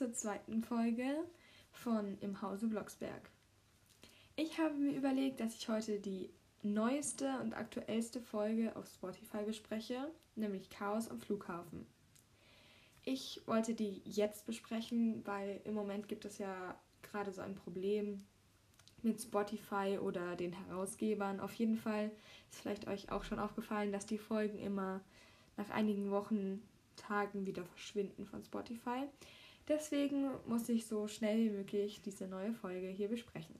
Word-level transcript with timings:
zur 0.00 0.14
zweiten 0.14 0.62
Folge 0.62 1.26
von 1.72 2.16
Im 2.22 2.40
Hause 2.40 2.68
Blocksberg. 2.68 3.28
Ich 4.34 4.58
habe 4.58 4.72
mir 4.72 4.96
überlegt, 4.96 5.40
dass 5.40 5.54
ich 5.54 5.68
heute 5.68 6.00
die 6.00 6.30
neueste 6.62 7.38
und 7.42 7.52
aktuellste 7.52 8.22
Folge 8.22 8.74
auf 8.76 8.88
Spotify 8.88 9.44
bespreche, 9.44 10.10
nämlich 10.36 10.70
Chaos 10.70 11.10
am 11.10 11.20
Flughafen. 11.20 11.84
Ich 13.04 13.42
wollte 13.44 13.74
die 13.74 14.00
jetzt 14.06 14.46
besprechen, 14.46 15.20
weil 15.26 15.60
im 15.64 15.74
Moment 15.74 16.08
gibt 16.08 16.24
es 16.24 16.38
ja 16.38 16.80
gerade 17.02 17.30
so 17.30 17.42
ein 17.42 17.54
Problem 17.54 18.24
mit 19.02 19.20
Spotify 19.20 19.98
oder 20.00 20.34
den 20.34 20.54
Herausgebern. 20.54 21.40
Auf 21.40 21.52
jeden 21.52 21.76
Fall 21.76 22.10
ist 22.50 22.62
vielleicht 22.62 22.88
euch 22.88 23.12
auch 23.12 23.24
schon 23.24 23.38
aufgefallen, 23.38 23.92
dass 23.92 24.06
die 24.06 24.16
Folgen 24.16 24.58
immer 24.60 25.02
nach 25.58 25.68
einigen 25.68 26.10
Wochen 26.10 26.62
Tagen 26.96 27.44
wieder 27.44 27.66
verschwinden 27.66 28.24
von 28.24 28.42
Spotify. 28.42 29.06
Deswegen 29.70 30.32
muss 30.48 30.68
ich 30.68 30.88
so 30.88 31.06
schnell 31.06 31.38
wie 31.38 31.50
möglich 31.50 32.02
diese 32.02 32.26
neue 32.26 32.52
Folge 32.52 32.88
hier 32.88 33.06
besprechen. 33.06 33.54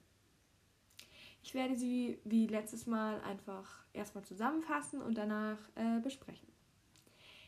Ich 1.41 1.55
werde 1.55 1.77
sie 1.77 2.19
wie 2.25 2.49
letztes 2.49 2.87
Mal 2.89 3.21
einfach 3.21 3.85
erstmal 3.93 4.25
zusammenfassen 4.25 5.03
und 5.03 5.17
danach 5.17 5.57
äh, 5.77 6.01
besprechen. 6.01 6.49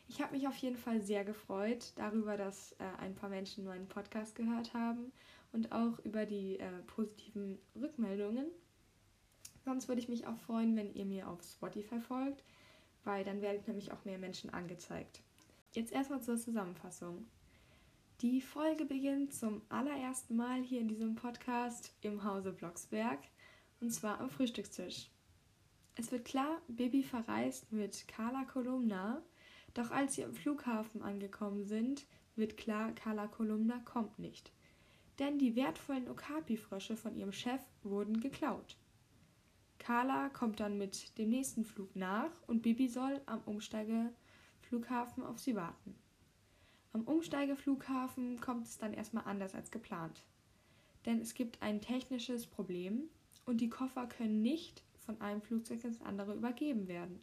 Ich 0.07 0.21
habe 0.21 0.31
mich 0.31 0.47
auf 0.47 0.55
jeden 0.55 0.77
Fall 0.77 1.01
sehr 1.01 1.25
gefreut 1.25 1.91
darüber, 1.97 2.37
dass 2.37 2.71
äh, 2.79 2.85
ein 2.99 3.15
paar 3.15 3.29
Menschen 3.29 3.65
meinen 3.65 3.89
Podcast 3.89 4.33
gehört 4.33 4.73
haben 4.73 5.11
und 5.51 5.73
auch 5.73 5.99
über 6.05 6.25
die 6.25 6.57
äh, 6.57 6.71
positiven 6.87 7.59
Rückmeldungen. 7.75 8.45
Sonst 9.65 9.89
würde 9.89 9.99
ich 9.99 10.07
mich 10.07 10.25
auch 10.25 10.37
freuen, 10.37 10.77
wenn 10.77 10.93
ihr 10.93 11.05
mir 11.05 11.27
auf 11.27 11.43
Spotify 11.43 11.99
folgt, 11.99 12.45
weil 13.03 13.25
dann 13.25 13.41
werde 13.41 13.57
ich 13.57 13.67
nämlich 13.67 13.91
auch 13.91 14.05
mehr 14.05 14.19
Menschen 14.19 14.51
angezeigt. 14.51 15.21
Jetzt 15.73 15.91
erstmal 15.91 16.21
zur 16.21 16.37
Zusammenfassung. 16.37 17.25
Die 18.21 18.41
Folge 18.41 18.85
beginnt 18.85 19.33
zum 19.33 19.61
allerersten 19.67 20.37
Mal 20.37 20.61
hier 20.61 20.79
in 20.79 20.87
diesem 20.87 21.15
Podcast 21.15 21.93
im 22.01 22.23
Hause 22.23 22.53
Blocksberg 22.53 23.19
und 23.81 23.91
zwar 23.91 24.21
am 24.21 24.29
Frühstückstisch. 24.29 25.09
Es 25.95 26.11
wird 26.11 26.23
klar, 26.23 26.61
Bibi 26.69 27.03
verreist 27.03 27.71
mit 27.71 28.07
Carla 28.07 28.45
Kolumna, 28.45 29.21
doch 29.73 29.91
als 29.91 30.15
sie 30.15 30.23
am 30.23 30.33
Flughafen 30.33 31.01
angekommen 31.01 31.65
sind, 31.65 32.05
wird 32.35 32.55
klar, 32.55 32.93
Carla 32.93 33.27
Kolumna 33.27 33.79
kommt 33.79 34.17
nicht. 34.19 34.51
Denn 35.19 35.37
die 35.37 35.55
wertvollen 35.55 36.09
Okapi-Frösche 36.09 36.95
von 36.95 37.15
ihrem 37.15 37.33
Chef 37.33 37.61
wurden 37.83 38.21
geklaut. 38.21 38.77
Carla 39.79 40.29
kommt 40.29 40.61
dann 40.61 40.77
mit 40.77 41.17
dem 41.17 41.29
nächsten 41.29 41.65
Flug 41.65 41.93
nach 41.95 42.31
und 42.47 42.61
Bibi 42.61 42.87
soll 42.87 43.21
am 43.25 43.41
Umsteige 43.41 44.13
Flughafen 44.61 45.23
auf 45.23 45.39
sie 45.39 45.55
warten. 45.55 45.95
Am 46.93 47.01
Umsteigeflughafen 47.05 48.39
kommt 48.39 48.67
es 48.67 48.77
dann 48.77 48.93
erstmal 48.93 49.25
anders 49.25 49.55
als 49.55 49.71
geplant. 49.71 50.23
Denn 51.05 51.19
es 51.19 51.33
gibt 51.33 51.61
ein 51.61 51.81
technisches 51.81 52.45
Problem 52.45 53.09
und 53.45 53.61
die 53.61 53.69
Koffer 53.69 54.05
können 54.05 54.41
nicht 54.41 54.83
von 54.99 55.19
einem 55.19 55.41
Flugzeug 55.41 55.83
ins 55.83 56.01
andere 56.01 56.35
übergeben 56.35 56.87
werden. 56.87 57.19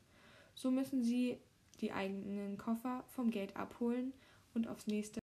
So 0.54 0.72
müssen 0.72 1.02
sie 1.02 1.38
die 1.80 1.92
eigenen 1.92 2.58
Koffer 2.58 3.04
vom 3.08 3.30
Gate 3.30 3.56
abholen 3.56 4.12
und 4.54 4.66
aufs 4.66 4.88
nächste 4.88 5.20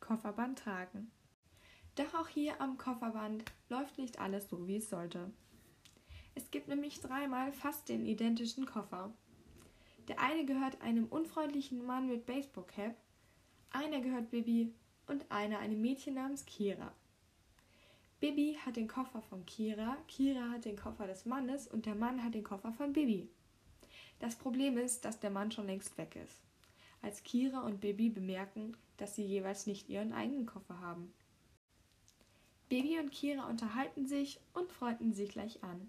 Kofferband 0.00 0.58
tragen. 0.58 1.10
Doch 1.94 2.14
auch 2.14 2.28
hier 2.28 2.60
am 2.60 2.78
Kofferband 2.78 3.44
läuft 3.68 3.98
nicht 3.98 4.18
alles 4.18 4.48
so, 4.48 4.66
wie 4.66 4.76
es 4.76 4.88
sollte. 4.88 5.30
Es 6.34 6.50
gibt 6.50 6.68
nämlich 6.68 7.00
dreimal 7.00 7.52
fast 7.52 7.88
den 7.88 8.06
identischen 8.06 8.64
Koffer. 8.64 9.12
Der 10.08 10.20
eine 10.20 10.46
gehört 10.46 10.80
einem 10.80 11.06
unfreundlichen 11.06 11.84
Mann 11.84 12.08
mit 12.08 12.24
Baseballcap, 12.24 12.96
einer 13.70 14.00
gehört 14.00 14.30
Bibi 14.30 14.72
und 15.06 15.30
einer 15.30 15.58
einem 15.58 15.80
Mädchen 15.80 16.14
namens 16.14 16.44
Kira. 16.44 16.92
Bibi 18.20 18.58
hat 18.64 18.76
den 18.76 18.88
Koffer 18.88 19.22
von 19.22 19.46
Kira, 19.46 19.96
Kira 20.08 20.50
hat 20.50 20.64
den 20.64 20.76
Koffer 20.76 21.06
des 21.06 21.24
Mannes 21.24 21.68
und 21.68 21.86
der 21.86 21.94
Mann 21.94 22.22
hat 22.24 22.34
den 22.34 22.42
Koffer 22.42 22.72
von 22.72 22.92
Bibi. 22.92 23.28
Das 24.18 24.34
Problem 24.34 24.76
ist, 24.76 25.04
dass 25.04 25.20
der 25.20 25.30
Mann 25.30 25.52
schon 25.52 25.66
längst 25.66 25.96
weg 25.98 26.16
ist. 26.16 26.40
Als 27.00 27.22
Kira 27.22 27.60
und 27.60 27.80
Bibi 27.80 28.10
bemerken, 28.10 28.76
dass 28.96 29.14
sie 29.14 29.24
jeweils 29.24 29.66
nicht 29.66 29.88
ihren 29.88 30.12
eigenen 30.12 30.46
Koffer 30.46 30.80
haben. 30.80 31.12
Bibi 32.68 32.98
und 32.98 33.12
Kira 33.12 33.48
unterhalten 33.48 34.06
sich 34.06 34.40
und 34.52 34.72
freunden 34.72 35.12
sich 35.12 35.30
gleich 35.30 35.62
an. 35.62 35.88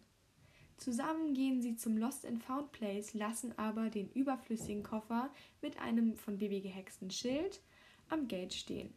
Zusammen 0.78 1.34
gehen 1.34 1.62
sie 1.62 1.76
zum 1.76 1.98
Lost 1.98 2.26
and 2.26 2.42
Found 2.44 2.72
Place, 2.72 3.14
lassen 3.14 3.58
aber 3.58 3.90
den 3.90 4.10
überflüssigen 4.12 4.84
Koffer 4.84 5.30
mit 5.62 5.78
einem 5.80 6.16
von 6.16 6.38
Bibi 6.38 6.62
gehexten 6.62 7.12
Schild 7.12 7.60
am 8.10 8.28
Gate 8.28 8.54
stehen. 8.54 8.94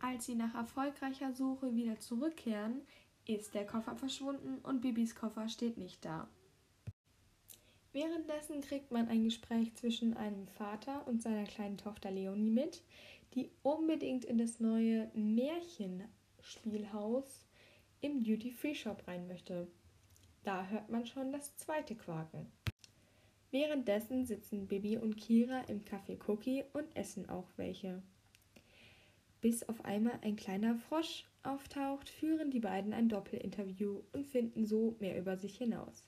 Als 0.00 0.26
sie 0.26 0.34
nach 0.34 0.54
erfolgreicher 0.54 1.32
Suche 1.34 1.74
wieder 1.74 1.98
zurückkehren, 2.00 2.82
ist 3.26 3.54
der 3.54 3.66
Koffer 3.66 3.96
verschwunden 3.96 4.58
und 4.62 4.80
Bibis 4.80 5.14
Koffer 5.14 5.48
steht 5.48 5.76
nicht 5.76 6.04
da. 6.04 6.28
Währenddessen 7.92 8.60
kriegt 8.60 8.92
man 8.92 9.08
ein 9.08 9.24
Gespräch 9.24 9.74
zwischen 9.74 10.16
einem 10.16 10.46
Vater 10.46 11.06
und 11.06 11.22
seiner 11.22 11.44
kleinen 11.44 11.76
Tochter 11.76 12.10
Leonie 12.10 12.50
mit, 12.50 12.82
die 13.34 13.50
unbedingt 13.62 14.24
in 14.24 14.38
das 14.38 14.60
neue 14.60 15.10
Märchenspielhaus 15.14 17.44
im 18.00 18.24
Duty-Free-Shop 18.24 19.06
rein 19.06 19.26
möchte. 19.26 19.68
Da 20.44 20.66
hört 20.66 20.88
man 20.88 21.04
schon 21.04 21.32
das 21.32 21.56
zweite 21.56 21.94
Quaken. 21.94 22.50
Währenddessen 23.50 24.24
sitzen 24.26 24.68
Bibi 24.68 24.96
und 24.96 25.16
Kira 25.16 25.62
im 25.62 25.80
Café 25.80 26.18
Cookie 26.28 26.64
und 26.72 26.94
essen 26.94 27.28
auch 27.28 27.48
welche. 27.56 28.02
Bis 29.40 29.68
auf 29.68 29.84
einmal 29.84 30.18
ein 30.22 30.36
kleiner 30.36 30.76
Frosch 30.76 31.24
auftaucht, 31.42 32.08
führen 32.08 32.50
die 32.50 32.60
beiden 32.60 32.92
ein 32.92 33.08
Doppelinterview 33.08 34.02
und 34.12 34.26
finden 34.26 34.66
so 34.66 34.94
mehr 35.00 35.18
über 35.18 35.36
sich 35.36 35.56
hinaus. 35.56 36.04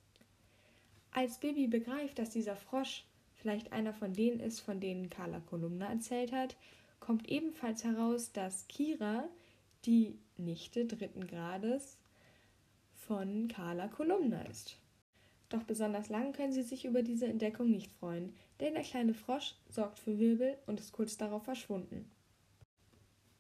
Als 1.11 1.39
Bibi 1.39 1.67
begreift, 1.67 2.19
dass 2.19 2.31
dieser 2.31 2.57
Frosch 2.57 3.05
vielleicht 3.35 3.73
einer 3.73 3.93
von 3.93 4.13
denen 4.13 4.39
ist, 4.39 4.61
von 4.61 4.81
denen 4.81 5.11
Carla 5.11 5.41
Kolumna 5.41 5.91
erzählt 5.91 6.33
hat, 6.33 6.57
kommt 7.01 7.29
ebenfalls 7.29 7.83
heraus, 7.83 8.33
dass 8.33 8.69
Kira, 8.69 9.29
die 9.85 10.17
Nichte 10.37 10.87
dritten 10.87 11.27
Grades, 11.27 11.99
von 12.95 13.49
Carla 13.49 13.89
Kolumna 13.89 14.43
ist. 14.43 14.79
Doch 15.53 15.65
besonders 15.65 16.09
lang 16.09 16.33
können 16.33 16.55
sie 16.55 16.63
sich 16.63 16.87
über 16.87 17.03
diese 17.03 17.27
Entdeckung 17.27 17.71
nicht 17.71 17.93
freuen, 17.93 18.33
denn 18.59 18.73
der 18.73 18.85
kleine 18.85 19.13
Frosch 19.13 19.55
sorgt 19.69 19.99
für 19.99 20.19
Wirbel 20.19 20.57
und 20.65 20.81
ist 20.81 20.93
kurz 20.93 21.19
darauf 21.19 21.45
verschwunden. 21.45 22.11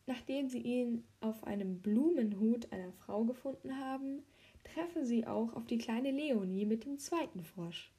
Nachdem 0.05 0.50
sie 0.50 0.59
ihn 0.59 1.05
auf 1.23 1.43
einem 1.45 1.81
Blumenhut 1.81 2.71
einer 2.71 2.93
Frau 2.93 3.25
gefunden 3.25 3.78
haben, 3.78 4.23
treffen 4.62 5.06
sie 5.06 5.27
auch 5.27 5.55
auf 5.55 5.65
die 5.65 5.78
kleine 5.78 6.11
Leonie 6.11 6.67
mit 6.67 6.84
dem 6.84 6.99
zweiten 6.99 7.43
Frosch. 7.43 7.91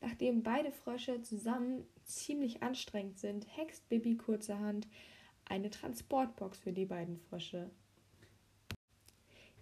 Nachdem 0.00 0.42
beide 0.42 0.72
Frösche 0.72 1.20
zusammen 1.20 1.84
ziemlich 2.04 2.62
anstrengend 2.62 3.18
sind, 3.18 3.46
hext 3.54 3.86
Bibi 3.90 4.16
kurzerhand 4.16 4.88
eine 5.44 5.68
Transportbox 5.68 6.58
für 6.58 6.72
die 6.72 6.86
beiden 6.86 7.18
Frösche. 7.18 7.70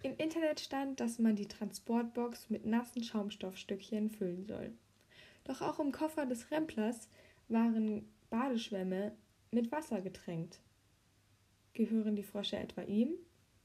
Im 0.03 0.17
Internet 0.17 0.59
stand, 0.59 0.99
dass 0.99 1.19
man 1.19 1.35
die 1.35 1.47
Transportbox 1.47 2.49
mit 2.49 2.65
nassen 2.65 3.03
Schaumstoffstückchen 3.03 4.09
füllen 4.09 4.45
soll. 4.45 4.73
Doch 5.43 5.61
auch 5.61 5.79
im 5.79 5.91
Koffer 5.91 6.25
des 6.25 6.49
Remplers 6.49 7.07
waren 7.49 8.09
Badeschwämme 8.31 9.11
mit 9.51 9.71
Wasser 9.71 10.01
getränkt. 10.01 10.59
Gehören 11.73 12.15
die 12.15 12.23
Frösche 12.23 12.57
etwa 12.57 12.81
ihm? 12.81 13.13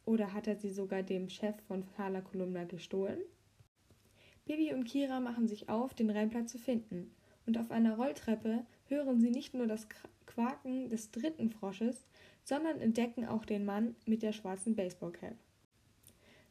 Oder 0.04 0.34
hat 0.34 0.46
er 0.46 0.56
sie 0.56 0.70
sogar 0.70 1.02
dem 1.02 1.30
Chef 1.30 1.56
von 1.66 1.86
Carla 1.96 2.20
Kolumna 2.20 2.64
gestohlen? 2.64 3.20
Bibi 4.44 4.74
und 4.74 4.84
Kira 4.84 5.20
machen 5.20 5.48
sich 5.48 5.70
auf, 5.70 5.94
den 5.94 6.10
Rempler 6.10 6.46
zu 6.46 6.58
finden, 6.58 7.14
und 7.46 7.56
auf 7.56 7.70
einer 7.70 7.96
Rolltreppe 7.96 8.66
hören 8.88 9.20
sie 9.20 9.30
nicht 9.30 9.54
nur 9.54 9.66
das 9.66 9.88
Quaken 10.26 10.90
des 10.90 11.10
dritten 11.10 11.50
Frosches, 11.50 12.06
sondern 12.44 12.78
entdecken 12.78 13.24
auch 13.24 13.44
den 13.46 13.64
Mann 13.64 13.96
mit 14.04 14.22
der 14.22 14.32
schwarzen 14.32 14.76
Baseballcap. 14.76 15.36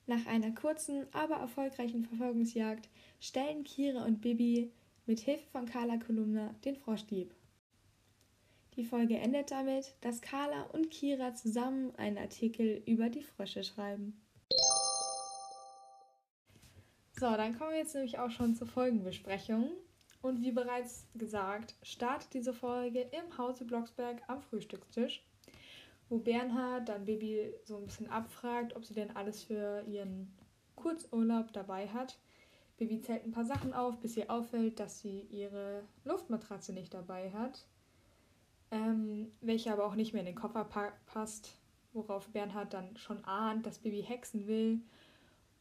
Nach 0.08 0.26
einer 0.28 0.52
kurzen, 0.52 1.08
aber 1.14 1.36
erfolgreichen 1.36 2.06
Verfolgungsjagd 2.06 2.90
stellen 3.20 3.64
Kira 3.64 4.06
und 4.06 4.22
Bibi 4.22 4.72
mit 5.08 5.20
Hilfe 5.20 5.46
von 5.52 5.66
Carla 5.66 5.98
Kolumna 5.98 6.54
den 6.64 6.76
Froschdieb. 6.76 7.34
Die 8.76 8.84
Folge 8.84 9.18
endet 9.18 9.52
damit, 9.52 9.96
dass 10.02 10.22
Carla 10.22 10.64
und 10.74 10.92
Kira 10.92 11.34
zusammen 11.34 11.96
einen 11.96 12.18
Artikel 12.18 12.84
über 12.86 13.10
die 13.10 13.24
Frösche 13.24 13.64
schreiben. 13.64 14.22
So, 17.18 17.32
dann 17.32 17.58
kommen 17.58 17.72
wir 17.72 17.78
jetzt 17.78 17.96
nämlich 17.96 18.20
auch 18.20 18.30
schon 18.30 18.56
zur 18.56 18.68
Folgenbesprechung. 18.68 19.72
Und 20.22 20.42
wie 20.42 20.52
bereits 20.52 21.08
gesagt, 21.16 21.76
startet 21.82 22.34
diese 22.34 22.54
Folge 22.54 23.02
im 23.12 23.38
Hause 23.38 23.64
Blocksberg 23.64 24.22
am 24.28 24.42
Frühstückstisch 24.42 25.24
wo 26.10 26.20
Bernhard 26.20 26.90
dann 26.90 27.06
Baby 27.06 27.54
so 27.64 27.78
ein 27.78 27.86
bisschen 27.86 28.10
abfragt, 28.10 28.76
ob 28.76 28.86
sie 28.86 28.94
denn 28.94 29.16
alles 29.16 29.44
für 29.44 29.84
ihren 29.88 30.34
Kurzurlaub 30.76 31.52
dabei 31.54 31.88
hat. 31.88 32.20
Baby 32.78 33.02
zählt 33.02 33.26
ein 33.26 33.32
paar 33.32 33.46
Sachen 33.46 33.74
auf, 33.74 34.00
bis 34.00 34.18
ihr 34.18 34.30
auffällt, 34.30 34.80
dass 34.80 35.00
sie 35.00 35.22
ihre 35.30 35.84
Luftmatratze 36.04 36.74
nicht 36.74 36.94
dabei 36.94 37.32
hat. 37.32 37.66
ähm, 38.72 39.32
welche 39.42 39.72
aber 39.72 39.86
auch 39.86 39.96
nicht 39.96 40.14
mehr 40.14 40.22
in 40.22 40.26
den 40.28 40.36
Koffer 40.36 40.66
pa 40.66 40.92
passt, 41.06 41.58
worauf 41.94 42.28
Bernhard 42.30 42.74
dann 42.74 42.98
schon 42.98 43.24
ahnt, 43.26 43.66
dass 43.66 43.80
Bibi 43.80 44.02
hexen 44.04 44.48
will 44.48 44.82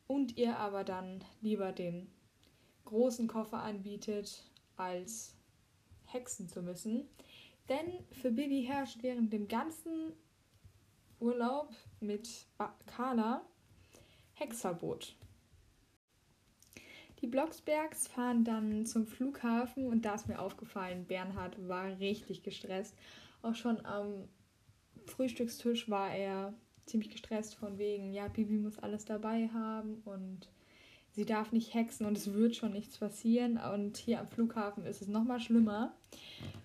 und 0.06 0.36
ihr 0.36 0.56
aber 0.58 0.84
dann 0.84 1.22
lieber 1.40 1.72
den 1.72 2.08
großen 2.84 3.28
Koffer 3.28 3.62
anbietet, 3.62 4.42
als 4.76 5.36
hexen 6.06 6.48
zu 6.48 6.62
müssen. 6.62 7.08
Denn 7.68 8.04
für 8.12 8.30
Bibi 8.30 8.64
herrscht 8.64 9.02
während 9.02 9.32
dem 9.32 9.48
ganzen 9.48 10.12
Urlaub 11.24 11.70
mit 12.00 12.28
Carla 12.84 13.40
Hexverbot. 14.34 15.16
Die 17.22 17.26
Blocksbergs 17.26 18.08
fahren 18.08 18.44
dann 18.44 18.84
zum 18.84 19.06
Flughafen 19.06 19.86
und 19.86 20.04
da 20.04 20.16
ist 20.16 20.28
mir 20.28 20.38
aufgefallen, 20.38 21.06
Bernhard 21.06 21.66
war 21.66 21.98
richtig 21.98 22.42
gestresst. 22.42 22.94
Auch 23.40 23.54
schon 23.54 23.86
am 23.86 24.28
Frühstückstisch 25.06 25.88
war 25.88 26.14
er 26.14 26.52
ziemlich 26.84 27.08
gestresst 27.08 27.54
von 27.54 27.78
wegen, 27.78 28.12
ja, 28.12 28.28
Bibi 28.28 28.58
muss 28.58 28.78
alles 28.78 29.06
dabei 29.06 29.48
haben 29.48 30.02
und 30.04 30.50
sie 31.14 31.24
darf 31.24 31.52
nicht 31.52 31.74
hexen 31.74 32.06
und 32.06 32.16
es 32.16 32.32
wird 32.34 32.56
schon 32.56 32.72
nichts 32.72 32.98
passieren. 32.98 33.58
Und 33.58 33.96
hier 33.96 34.20
am 34.20 34.28
Flughafen 34.28 34.84
ist 34.84 35.00
es 35.00 35.08
nochmal 35.08 35.40
schlimmer, 35.40 35.94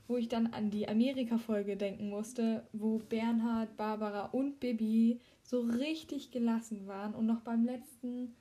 wo 0.08 0.18
ich 0.18 0.28
dann 0.28 0.48
an 0.48 0.72
die 0.72 0.90
Amerika-Folge 0.90 1.78
denken 1.78 2.10
musste, 2.10 2.68
wo 2.74 2.98
Bernhard, 2.98 3.78
Barbara 3.78 4.26
und 4.26 4.60
Bibi 4.60 5.20
so 5.44 5.62
richtig 5.62 6.32
gelassen 6.32 6.88
waren 6.88 7.14
und 7.14 7.26
noch 7.26 7.42
beim 7.42 7.64
letzten 7.64 8.36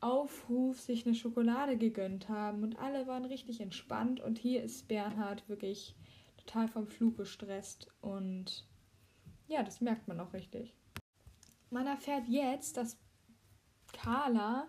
Aufruf 0.00 0.80
sich 0.80 1.06
eine 1.06 1.14
Schokolade 1.14 1.76
gegönnt 1.76 2.28
haben 2.28 2.62
und 2.62 2.78
alle 2.78 3.06
waren 3.06 3.24
richtig 3.24 3.60
entspannt 3.60 4.20
und 4.20 4.38
hier 4.38 4.62
ist 4.62 4.86
Bernhard 4.86 5.48
wirklich 5.48 5.96
total 6.36 6.68
vom 6.68 6.86
Flug 6.86 7.16
gestresst 7.16 7.88
und 8.00 8.64
ja, 9.48 9.62
das 9.62 9.80
merkt 9.80 10.06
man 10.06 10.20
auch 10.20 10.32
richtig. 10.32 10.72
Man 11.70 11.86
erfährt 11.86 12.28
jetzt, 12.28 12.76
dass 12.76 12.96
Carla 13.92 14.68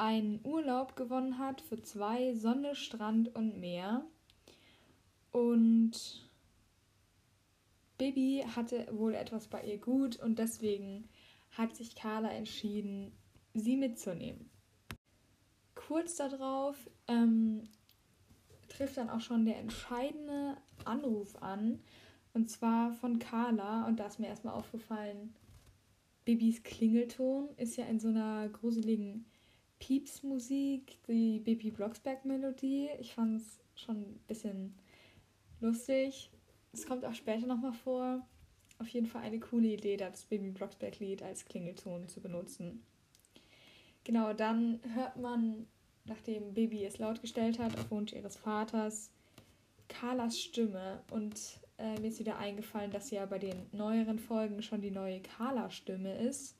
einen 0.00 0.40
Urlaub 0.44 0.96
gewonnen 0.96 1.38
hat 1.38 1.60
für 1.60 1.82
zwei 1.82 2.34
Sonne, 2.34 2.74
Strand 2.74 3.34
und 3.36 3.60
Meer 3.60 4.02
und 5.30 5.92
Bibi 7.98 8.46
hatte 8.56 8.88
wohl 8.92 9.14
etwas 9.14 9.48
bei 9.48 9.62
ihr 9.62 9.76
gut 9.76 10.16
und 10.16 10.38
deswegen 10.38 11.06
hat 11.50 11.76
sich 11.76 11.94
Carla 11.94 12.30
entschieden, 12.30 13.12
sie 13.52 13.76
mitzunehmen. 13.76 14.48
Kurz 15.74 16.16
darauf 16.16 16.76
ähm, 17.06 17.68
trifft 18.68 18.96
dann 18.96 19.10
auch 19.10 19.20
schon 19.20 19.44
der 19.44 19.58
entscheidende 19.58 20.56
Anruf 20.86 21.36
an, 21.42 21.80
und 22.32 22.48
zwar 22.48 22.92
von 22.92 23.18
Carla. 23.18 23.86
Und 23.86 24.00
da 24.00 24.06
ist 24.06 24.18
mir 24.18 24.28
erstmal 24.28 24.54
aufgefallen, 24.54 25.34
Bibis 26.24 26.62
Klingelton 26.62 27.50
ist 27.58 27.76
ja 27.76 27.84
in 27.84 28.00
so 28.00 28.08
einer 28.08 28.48
gruseligen 28.48 29.26
Piepsmusik, 29.80 30.98
die 31.08 31.40
Bibi 31.40 31.70
Blocksberg-Melodie. 31.72 32.90
Ich 33.00 33.12
fand 33.14 33.40
es 33.40 33.58
schon 33.74 33.96
ein 33.96 34.20
bisschen 34.28 34.74
lustig. 35.60 36.30
Es 36.72 36.86
kommt 36.86 37.04
auch 37.04 37.14
später 37.14 37.46
nochmal 37.46 37.72
vor. 37.72 38.24
Auf 38.78 38.88
jeden 38.88 39.06
Fall 39.06 39.22
eine 39.22 39.40
coole 39.40 39.68
Idee, 39.68 39.96
das 39.96 40.24
Baby 40.24 40.50
Blocksberg-Lied 40.50 41.22
als 41.22 41.44
Klingelton 41.44 42.08
zu 42.08 42.20
benutzen. 42.20 42.84
Genau, 44.04 44.32
dann 44.32 44.80
hört 44.94 45.16
man, 45.16 45.66
nachdem 46.04 46.54
Baby 46.54 46.84
es 46.84 46.98
laut 46.98 47.20
gestellt 47.20 47.58
hat, 47.58 47.76
auf 47.76 47.90
Wunsch 47.90 48.12
ihres 48.12 48.36
Vaters, 48.36 49.10
Carlas 49.88 50.38
Stimme. 50.38 51.02
Und 51.10 51.60
äh, 51.78 51.98
mir 52.00 52.08
ist 52.08 52.20
wieder 52.20 52.38
eingefallen, 52.38 52.90
dass 52.90 53.10
ja 53.10 53.26
bei 53.26 53.38
den 53.38 53.66
neueren 53.72 54.18
Folgen 54.18 54.62
schon 54.62 54.80
die 54.80 54.90
neue 54.90 55.20
Carla-Stimme 55.20 56.18
ist. 56.18 56.56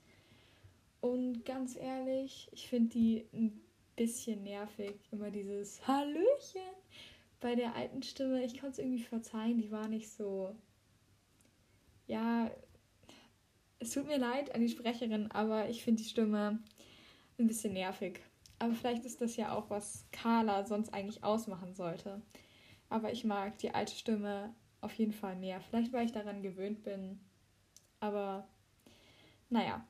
Und 1.01 1.45
ganz 1.45 1.77
ehrlich, 1.77 2.49
ich 2.53 2.69
finde 2.69 2.91
die 2.91 3.27
ein 3.33 3.61
bisschen 3.97 4.43
nervig. 4.43 4.97
Immer 5.11 5.31
dieses 5.31 5.87
Hallöchen. 5.87 6.63
Bei 7.41 7.55
der 7.55 7.75
alten 7.75 8.03
Stimme, 8.03 8.45
ich 8.45 8.61
konnte 8.61 8.73
es 8.73 8.79
irgendwie 8.79 9.03
verzeihen, 9.03 9.59
die 9.59 9.71
war 9.71 9.89
nicht 9.89 10.11
so. 10.11 10.55
Ja, 12.07 12.51
es 13.79 13.93
tut 13.93 14.07
mir 14.07 14.19
leid 14.19 14.55
an 14.55 14.61
die 14.61 14.69
Sprecherin, 14.69 15.31
aber 15.31 15.71
ich 15.71 15.83
finde 15.83 16.03
die 16.03 16.09
Stimme 16.09 16.63
ein 17.39 17.47
bisschen 17.47 17.73
nervig. 17.73 18.21
Aber 18.59 18.75
vielleicht 18.75 19.07
ist 19.07 19.23
das 19.23 19.37
ja 19.37 19.55
auch, 19.55 19.71
was 19.71 20.07
Carla 20.13 20.67
sonst 20.67 20.93
eigentlich 20.93 21.25
ausmachen 21.25 21.75
sollte. 21.75 22.21
Aber 22.91 23.11
ich 23.11 23.25
mag 23.25 23.57
die 23.59 23.71
alte 23.71 23.95
Stimme 23.95 24.55
auf 24.83 24.93
jeden 24.95 25.13
Fall 25.13 25.37
mehr. 25.37 25.61
Vielleicht, 25.63 25.93
weil 25.93 26.05
ich 26.05 26.13
daran 26.13 26.43
gewöhnt 26.43 26.83
bin. 26.83 27.21
Aber 28.01 28.47
naja. 29.49 29.87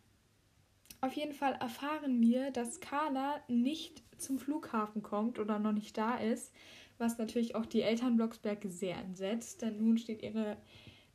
Auf 1.00 1.12
jeden 1.14 1.32
Fall 1.32 1.55
erfahren 1.55 2.20
wir, 2.20 2.50
dass 2.50 2.81
Carla 2.81 3.41
nicht 3.49 4.02
zum 4.19 4.38
Flughafen 4.38 5.02
kommt 5.02 5.38
oder 5.38 5.58
noch 5.58 5.73
nicht 5.73 5.97
da 5.97 6.17
ist, 6.17 6.52
was 6.99 7.19
natürlich 7.19 7.55
auch 7.55 7.67
die 7.67 7.82
Eltern 7.82 8.17
Blocksberg 8.17 8.64
sehr 8.69 8.97
entsetzt, 8.97 9.62
denn 9.62 9.79
nun 9.79 9.97
steht 9.97 10.23
ihre 10.23 10.58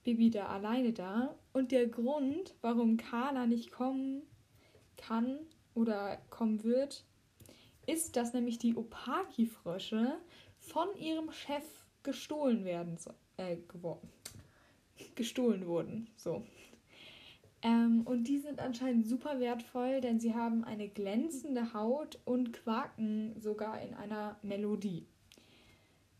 Baby 0.03 0.31
da 0.31 0.47
alleine 0.47 0.93
da. 0.93 1.35
Und 1.53 1.71
der 1.71 1.87
Grund, 1.87 2.55
warum 2.61 2.97
Carla 2.97 3.45
nicht 3.45 3.71
kommen 3.71 4.23
kann, 4.97 5.37
oder 5.75 6.17
kommen 6.29 6.63
wird, 6.63 7.05
ist, 7.85 8.15
dass 8.15 8.33
nämlich 8.33 8.57
die 8.57 8.75
Opaki-Frösche 8.75 10.17
von 10.57 10.87
ihrem 10.97 11.31
Chef 11.31 11.63
gestohlen 12.01 12.65
werden, 12.65 12.97
äh, 13.37 13.57
gestohlen 15.13 15.67
wurden, 15.67 16.09
so. 16.15 16.43
Ähm, 17.65 18.03
und 18.05 18.25
die 18.25 18.37
sind 18.37 18.59
anscheinend 18.59 19.07
super 19.07 19.39
wertvoll, 19.39 19.99
denn 19.99 20.19
sie 20.19 20.35
haben 20.35 20.63
eine 20.63 20.87
glänzende 20.87 21.73
Haut 21.73 22.19
und 22.23 22.53
quaken 22.53 23.33
sogar 23.39 23.81
in 23.81 23.95
einer 23.95 24.37
Melodie. 24.43 25.07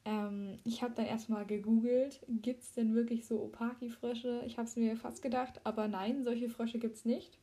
Ähm, 0.06 0.58
ich 0.64 0.82
habe 0.82 0.96
dann 0.96 1.06
erstmal 1.06 1.46
gegoogelt, 1.46 2.26
gibt 2.28 2.64
es 2.64 2.74
denn 2.74 2.96
wirklich 2.96 3.28
so 3.28 3.44
Opaki-Frösche? 3.44 4.42
Ich 4.48 4.58
habe 4.58 4.68
es 4.68 4.76
mir 4.76 4.98
fast 4.98 5.22
gedacht, 5.22 5.62
aber 5.66 5.88
nein, 5.88 6.24
solche 6.24 6.50
Frösche 6.50 6.80
gibt 6.80 6.96
es 6.96 7.06
nicht. 7.06 7.38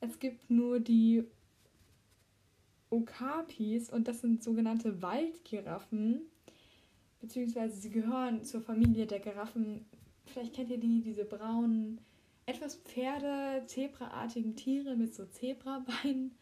Es 0.00 0.18
gibt 0.18 0.50
nur 0.50 0.78
die 0.78 1.24
Okapis 2.90 3.88
und 3.88 4.06
das 4.06 4.20
sind 4.20 4.44
sogenannte 4.44 5.00
Waldgiraffen, 5.00 6.20
beziehungsweise 7.22 7.74
sie 7.74 7.90
gehören 7.90 8.44
zur 8.44 8.60
Familie 8.60 9.06
der 9.06 9.20
Giraffen. 9.20 9.86
Vielleicht 10.26 10.54
kennt 10.54 10.70
ihr 10.70 10.78
die, 10.78 11.00
diese 11.00 11.24
braunen, 11.24 12.02
etwas 12.48 12.76
Pferde, 12.76 13.66
zebraartigen 13.66 14.56
Tiere 14.56 14.96
mit 14.96 15.14
so 15.14 15.26
Zebrabeinen. 15.26 16.34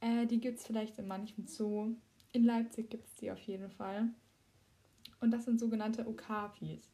Äh, 0.00 0.26
die 0.26 0.40
gibt 0.40 0.58
es 0.60 0.66
vielleicht 0.66 0.96
in 0.98 1.08
manchem 1.08 1.46
Zoo. 1.46 1.96
In 2.32 2.44
Leipzig 2.44 2.88
gibt 2.88 3.06
es 3.08 3.14
die 3.16 3.32
auf 3.32 3.40
jeden 3.40 3.68
Fall. 3.68 4.10
Und 5.20 5.32
das 5.32 5.44
sind 5.44 5.58
sogenannte 5.58 6.06
Okapis. 6.06 6.88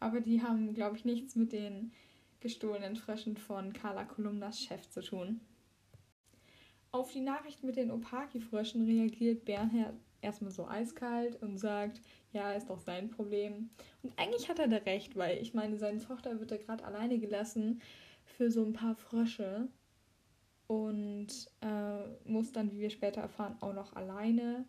Aber 0.00 0.20
die 0.20 0.42
haben, 0.42 0.74
glaube 0.74 0.96
ich, 0.96 1.04
nichts 1.04 1.36
mit 1.36 1.52
den 1.52 1.92
gestohlenen 2.40 2.96
Fröschen 2.96 3.36
von 3.36 3.72
Carla 3.72 4.04
Kolumnas 4.04 4.60
Chef 4.60 4.90
zu 4.90 5.00
tun. 5.00 5.40
Auf 6.90 7.12
die 7.12 7.20
Nachricht 7.20 7.62
mit 7.62 7.76
den 7.76 7.92
Opaki-Fröschen 7.92 8.84
reagiert 8.84 9.44
Bernhard 9.44 9.94
erstmal 10.26 10.50
so 10.50 10.66
eiskalt 10.66 11.40
und 11.40 11.56
sagt, 11.56 12.02
ja, 12.32 12.52
ist 12.52 12.68
doch 12.68 12.80
sein 12.80 13.08
Problem. 13.08 13.70
Und 14.02 14.12
eigentlich 14.18 14.48
hat 14.48 14.58
er 14.58 14.66
da 14.68 14.76
recht, 14.78 15.14
weil 15.16 15.40
ich 15.40 15.54
meine, 15.54 15.78
seine 15.78 16.00
Tochter 16.00 16.38
wird 16.38 16.50
da 16.50 16.58
gerade 16.58 16.84
alleine 16.84 17.18
gelassen 17.18 17.80
für 18.24 18.50
so 18.50 18.62
ein 18.64 18.74
paar 18.74 18.96
Frösche 18.96 19.68
und 20.66 21.28
äh, 21.60 22.08
muss 22.24 22.52
dann, 22.52 22.72
wie 22.72 22.80
wir 22.80 22.90
später 22.90 23.22
erfahren, 23.22 23.56
auch 23.60 23.72
noch 23.72 23.94
alleine 23.94 24.66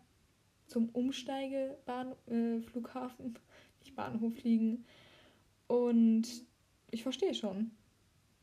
zum 0.66 0.88
Umsteigeflughafen, 0.90 3.34
äh, 3.34 3.38
nicht 3.80 3.96
Bahnhof 3.96 4.34
fliegen. 4.34 4.84
Und 5.66 6.28
ich 6.90 7.02
verstehe 7.02 7.34
schon. 7.34 7.72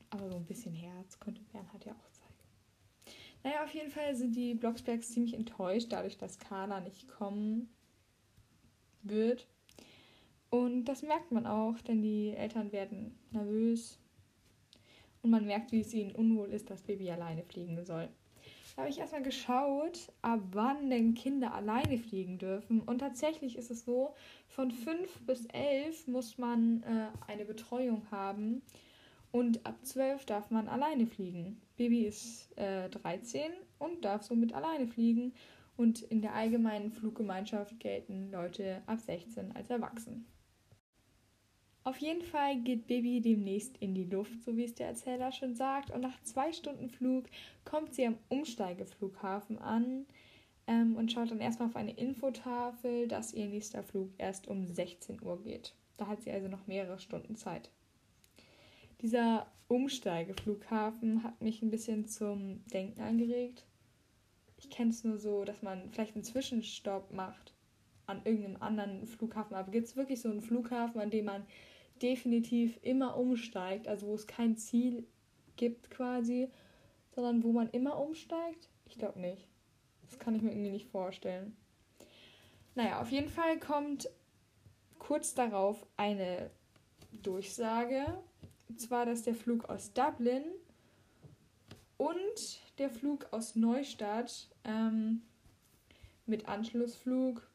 Aber 0.09 0.29
so 0.29 0.35
ein 0.35 0.45
bisschen 0.45 0.73
Herz 0.73 1.17
könnte 1.19 1.41
Bernhard 1.51 1.85
ja 1.85 1.93
auch. 1.93 2.14
Naja, 3.45 3.63
auf 3.63 3.75
jeden 3.75 3.91
Fall 3.91 4.15
sind 4.15 4.35
die 4.35 4.55
Blocksbergs 4.55 5.13
ziemlich 5.13 5.35
enttäuscht, 5.35 5.89
dadurch, 5.91 6.17
dass 6.17 6.39
Carla 6.39 6.79
nicht 6.79 7.07
kommen 7.07 7.69
wird. 9.03 9.45
Und 10.49 10.85
das 10.85 11.03
merkt 11.03 11.31
man 11.31 11.45
auch, 11.45 11.79
denn 11.81 12.01
die 12.01 12.31
Eltern 12.31 12.71
werden 12.71 13.15
nervös. 13.29 13.99
Und 15.21 15.29
man 15.29 15.45
merkt, 15.45 15.71
wie 15.71 15.81
es 15.81 15.93
ihnen 15.93 16.15
unwohl 16.15 16.47
ist, 16.47 16.71
dass 16.71 16.81
Baby 16.81 17.11
alleine 17.11 17.43
fliegen 17.43 17.85
soll. 17.85 18.09
Da 18.75 18.81
habe 18.81 18.89
ich 18.89 18.97
erstmal 18.97 19.21
geschaut, 19.21 20.11
ab 20.23 20.41
wann 20.49 20.89
denn 20.89 21.13
Kinder 21.13 21.53
alleine 21.53 21.99
fliegen 21.99 22.39
dürfen. 22.39 22.81
Und 22.81 22.97
tatsächlich 22.97 23.59
ist 23.59 23.69
es 23.69 23.85
so, 23.85 24.15
von 24.47 24.71
5 24.71 25.21
bis 25.27 25.45
11 25.53 26.07
muss 26.07 26.39
man 26.39 26.81
äh, 26.81 27.09
eine 27.27 27.45
Betreuung 27.45 28.09
haben. 28.09 28.63
Und 29.35 29.65
ab 29.65 29.85
12 29.85 30.23
darf 30.23 30.49
man 30.49 30.69
alleine 30.69 31.07
fliegen. 31.07 31.61
Baby 31.75 32.05
ist 32.05 32.57
äh, 32.57 32.87
13 32.87 33.51
und 33.79 34.05
darf 34.05 34.23
somit 34.23 34.53
alleine 34.53 34.87
fliegen. 34.87 35.33
Und 35.75 36.03
in 36.03 36.21
der 36.21 36.33
allgemeinen 36.33 36.89
Fluggemeinschaft 36.89 37.77
gelten 37.81 38.31
Leute 38.31 38.81
ab 38.85 39.01
16 39.01 39.53
als 39.53 39.69
erwachsen. 39.69 40.25
Auf 41.83 41.97
jeden 41.97 42.21
Fall 42.21 42.61
geht 42.61 42.87
Bibi 42.87 43.19
demnächst 43.19 43.75
in 43.79 43.93
die 43.93 44.05
Luft, 44.05 44.41
so 44.41 44.55
wie 44.55 44.63
es 44.63 44.73
der 44.73 44.87
Erzähler 44.87 45.33
schon 45.33 45.53
sagt. 45.53 45.91
Und 45.91 45.99
nach 45.99 46.23
zwei 46.23 46.53
Stunden 46.53 46.89
Flug 46.89 47.25
kommt 47.65 47.93
sie 47.93 48.07
am 48.07 48.17
Umsteigeflughafen 48.29 49.57
an 49.57 50.05
ähm, 50.65 50.95
und 50.95 51.11
schaut 51.11 51.31
dann 51.31 51.41
erstmal 51.41 51.67
auf 51.67 51.75
eine 51.75 51.97
Infotafel, 51.97 53.09
dass 53.09 53.33
ihr 53.33 53.47
nächster 53.47 53.83
Flug 53.83 54.11
erst 54.17 54.47
um 54.47 54.71
16 54.71 55.21
Uhr 55.21 55.43
geht. 55.43 55.75
Da 55.97 56.07
hat 56.07 56.21
sie 56.21 56.31
also 56.31 56.47
noch 56.47 56.67
mehrere 56.67 56.99
Stunden 56.99 57.35
Zeit. 57.35 57.69
Dieser 59.01 59.51
Umsteigeflughafen 59.67 61.23
hat 61.23 61.41
mich 61.41 61.61
ein 61.61 61.71
bisschen 61.71 62.07
zum 62.07 62.65
Denken 62.67 63.01
angeregt. 63.01 63.65
Ich 64.57 64.69
kenne 64.69 64.91
es 64.91 65.03
nur 65.03 65.17
so, 65.17 65.43
dass 65.43 65.61
man 65.61 65.89
vielleicht 65.89 66.15
einen 66.15 66.23
Zwischenstopp 66.23 67.11
macht 67.11 67.53
an 68.05 68.21
irgendeinem 68.23 68.61
anderen 68.61 69.07
Flughafen. 69.07 69.55
Aber 69.55 69.71
gibt 69.71 69.87
es 69.87 69.95
wirklich 69.95 70.21
so 70.21 70.29
einen 70.29 70.41
Flughafen, 70.41 71.01
an 71.01 71.09
dem 71.09 71.25
man 71.25 71.45
definitiv 72.01 72.77
immer 72.81 73.17
umsteigt, 73.17 73.87
also 73.87 74.07
wo 74.07 74.15
es 74.15 74.27
kein 74.27 74.57
Ziel 74.57 75.07
gibt 75.55 75.89
quasi, 75.89 76.49
sondern 77.11 77.43
wo 77.43 77.51
man 77.51 77.69
immer 77.69 77.97
umsteigt? 77.97 78.69
Ich 78.85 78.97
glaube 78.97 79.19
nicht. 79.19 79.47
Das 80.03 80.19
kann 80.19 80.35
ich 80.35 80.41
mir 80.41 80.51
irgendwie 80.51 80.71
nicht 80.71 80.89
vorstellen. 80.89 81.55
Naja, 82.75 83.01
auf 83.01 83.09
jeden 83.09 83.29
Fall 83.29 83.57
kommt 83.59 84.09
kurz 84.99 85.33
darauf 85.33 85.85
eine 85.97 86.51
Durchsage, 87.23 88.05
und 88.69 88.79
zwar, 88.79 89.05
dass 89.05 89.23
der 89.23 89.35
Flug 89.35 89.65
aus 89.69 89.93
Dublin 89.93 90.43
und 91.97 92.59
der 92.77 92.89
Flug 92.89 93.27
aus 93.31 93.55
Neustadt 93.55 94.49
ähm, 94.63 95.21
mit 96.25 96.47
Anschlussflug 96.47 97.47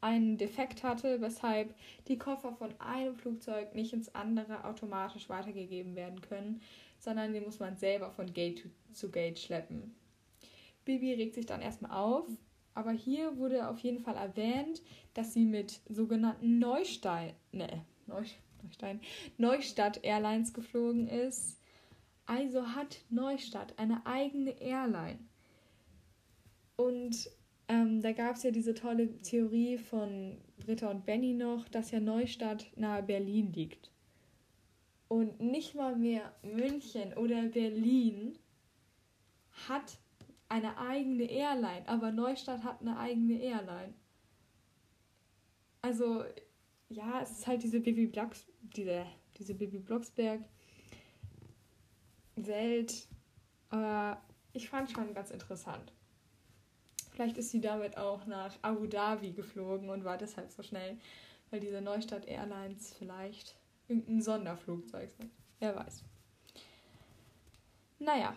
einen 0.00 0.36
Defekt 0.36 0.82
hatte, 0.82 1.20
weshalb 1.20 1.74
die 2.08 2.18
Koffer 2.18 2.52
von 2.52 2.74
einem 2.80 3.14
Flugzeug 3.14 3.74
nicht 3.74 3.92
ins 3.92 4.14
andere 4.14 4.64
automatisch 4.64 5.28
weitergegeben 5.28 5.94
werden 5.94 6.20
können, 6.20 6.60
sondern 6.98 7.32
die 7.32 7.40
muss 7.40 7.60
man 7.60 7.76
selber 7.76 8.10
von 8.10 8.32
Gate 8.32 8.68
zu 8.92 9.10
Gate 9.10 9.38
schleppen. 9.38 9.94
Bibi 10.84 11.14
regt 11.14 11.34
sich 11.34 11.46
dann 11.46 11.62
erstmal 11.62 11.92
auf, 11.92 12.26
aber 12.74 12.90
hier 12.90 13.36
wurde 13.38 13.68
auf 13.68 13.78
jeden 13.78 14.00
Fall 14.00 14.16
erwähnt, 14.16 14.82
dass 15.14 15.32
sie 15.32 15.44
mit 15.44 15.80
sogenannten 15.88 16.58
Neustein, 16.58 17.34
ne, 17.52 17.84
Neustein, 18.62 19.00
Neustadt 19.38 20.04
Airlines 20.04 20.52
geflogen 20.52 21.08
ist. 21.08 21.58
Also 22.26 22.74
hat 22.74 23.00
Neustadt 23.10 23.78
eine 23.78 24.06
eigene 24.06 24.60
Airline. 24.60 25.18
Und 26.76 27.30
ähm, 27.68 28.02
da 28.02 28.12
gab 28.12 28.36
es 28.36 28.42
ja 28.42 28.50
diese 28.50 28.74
tolle 28.74 29.20
Theorie 29.22 29.78
von 29.78 30.38
Britta 30.58 30.90
und 30.90 31.06
Benny 31.06 31.34
noch, 31.34 31.68
dass 31.68 31.90
ja 31.90 32.00
Neustadt 32.00 32.66
nahe 32.76 33.02
Berlin 33.02 33.52
liegt. 33.52 33.90
Und 35.08 35.40
nicht 35.40 35.74
mal 35.74 35.96
mehr 35.96 36.32
München 36.42 37.12
oder 37.14 37.42
Berlin 37.48 38.38
hat 39.68 39.98
eine 40.48 40.76
eigene 40.78 41.24
Airline, 41.24 41.86
aber 41.86 42.12
Neustadt 42.12 42.64
hat 42.64 42.80
eine 42.80 42.98
eigene 42.98 43.40
Airline. 43.40 43.94
Also, 45.80 46.24
ja, 46.88 47.20
es 47.22 47.30
ist 47.32 47.46
halt 47.46 47.62
diese 47.62 47.80
Baby 47.80 48.06
Blocks, 48.06 48.46
diese, 48.76 49.06
diese 49.38 49.54
Baby 49.54 49.78
Blocksberg 49.78 50.40
Welt. 52.36 53.06
Aber 53.70 54.20
ich 54.52 54.68
fand 54.68 54.90
schon 54.90 55.14
ganz 55.14 55.30
interessant. 55.30 55.92
Vielleicht 57.12 57.36
ist 57.36 57.50
sie 57.50 57.60
damit 57.60 57.96
auch 57.96 58.26
nach 58.26 58.54
Abu 58.62 58.86
Dhabi 58.86 59.32
geflogen 59.32 59.90
und 59.90 60.04
war 60.04 60.16
deshalb 60.16 60.50
so 60.50 60.62
schnell, 60.62 60.98
weil 61.50 61.60
diese 61.60 61.80
Neustadt 61.80 62.26
Airlines 62.26 62.94
vielleicht 62.98 63.54
irgendein 63.88 64.22
Sonderflugzeug 64.22 65.10
sind. 65.10 65.30
Wer 65.58 65.76
weiß. 65.76 66.04
Naja, 67.98 68.34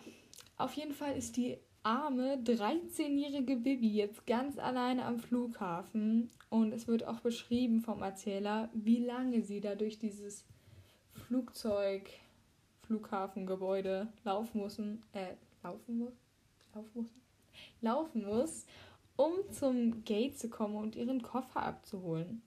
auf 0.57 0.73
jeden 0.73 0.93
Fall 0.93 1.17
ist 1.17 1.37
die 1.37 1.57
arme 1.85 2.37
13-jährige 2.37 3.57
Bibi 3.57 3.87
jetzt 3.93 4.25
ganz 4.25 4.57
alleine 4.57 5.05
am 5.05 5.19
Flughafen 5.19 6.31
und 6.49 6.73
es 6.73 6.87
wird 6.87 7.05
auch 7.05 7.19
beschrieben 7.19 7.81
vom 7.81 8.01
Erzähler, 8.01 8.69
wie 8.73 9.05
lange 9.05 9.43
sie 9.43 9.61
da 9.61 9.75
durch 9.75 9.99
dieses 9.99 10.45
Flugzeug, 11.13 12.09
Flughafengebäude 12.87 14.07
laufen 14.23 14.61
müssen, 14.61 15.03
äh, 15.13 15.35
laufen 15.61 15.99
muss, 15.99 16.13
laufen 16.73 16.89
müssen, 16.95 17.21
laufen 17.81 18.25
muss, 18.25 18.65
um 19.15 19.33
zum 19.51 20.03
Gate 20.05 20.39
zu 20.39 20.49
kommen 20.49 20.77
und 20.77 20.95
ihren 20.95 21.21
Koffer 21.21 21.61
abzuholen. 21.61 22.41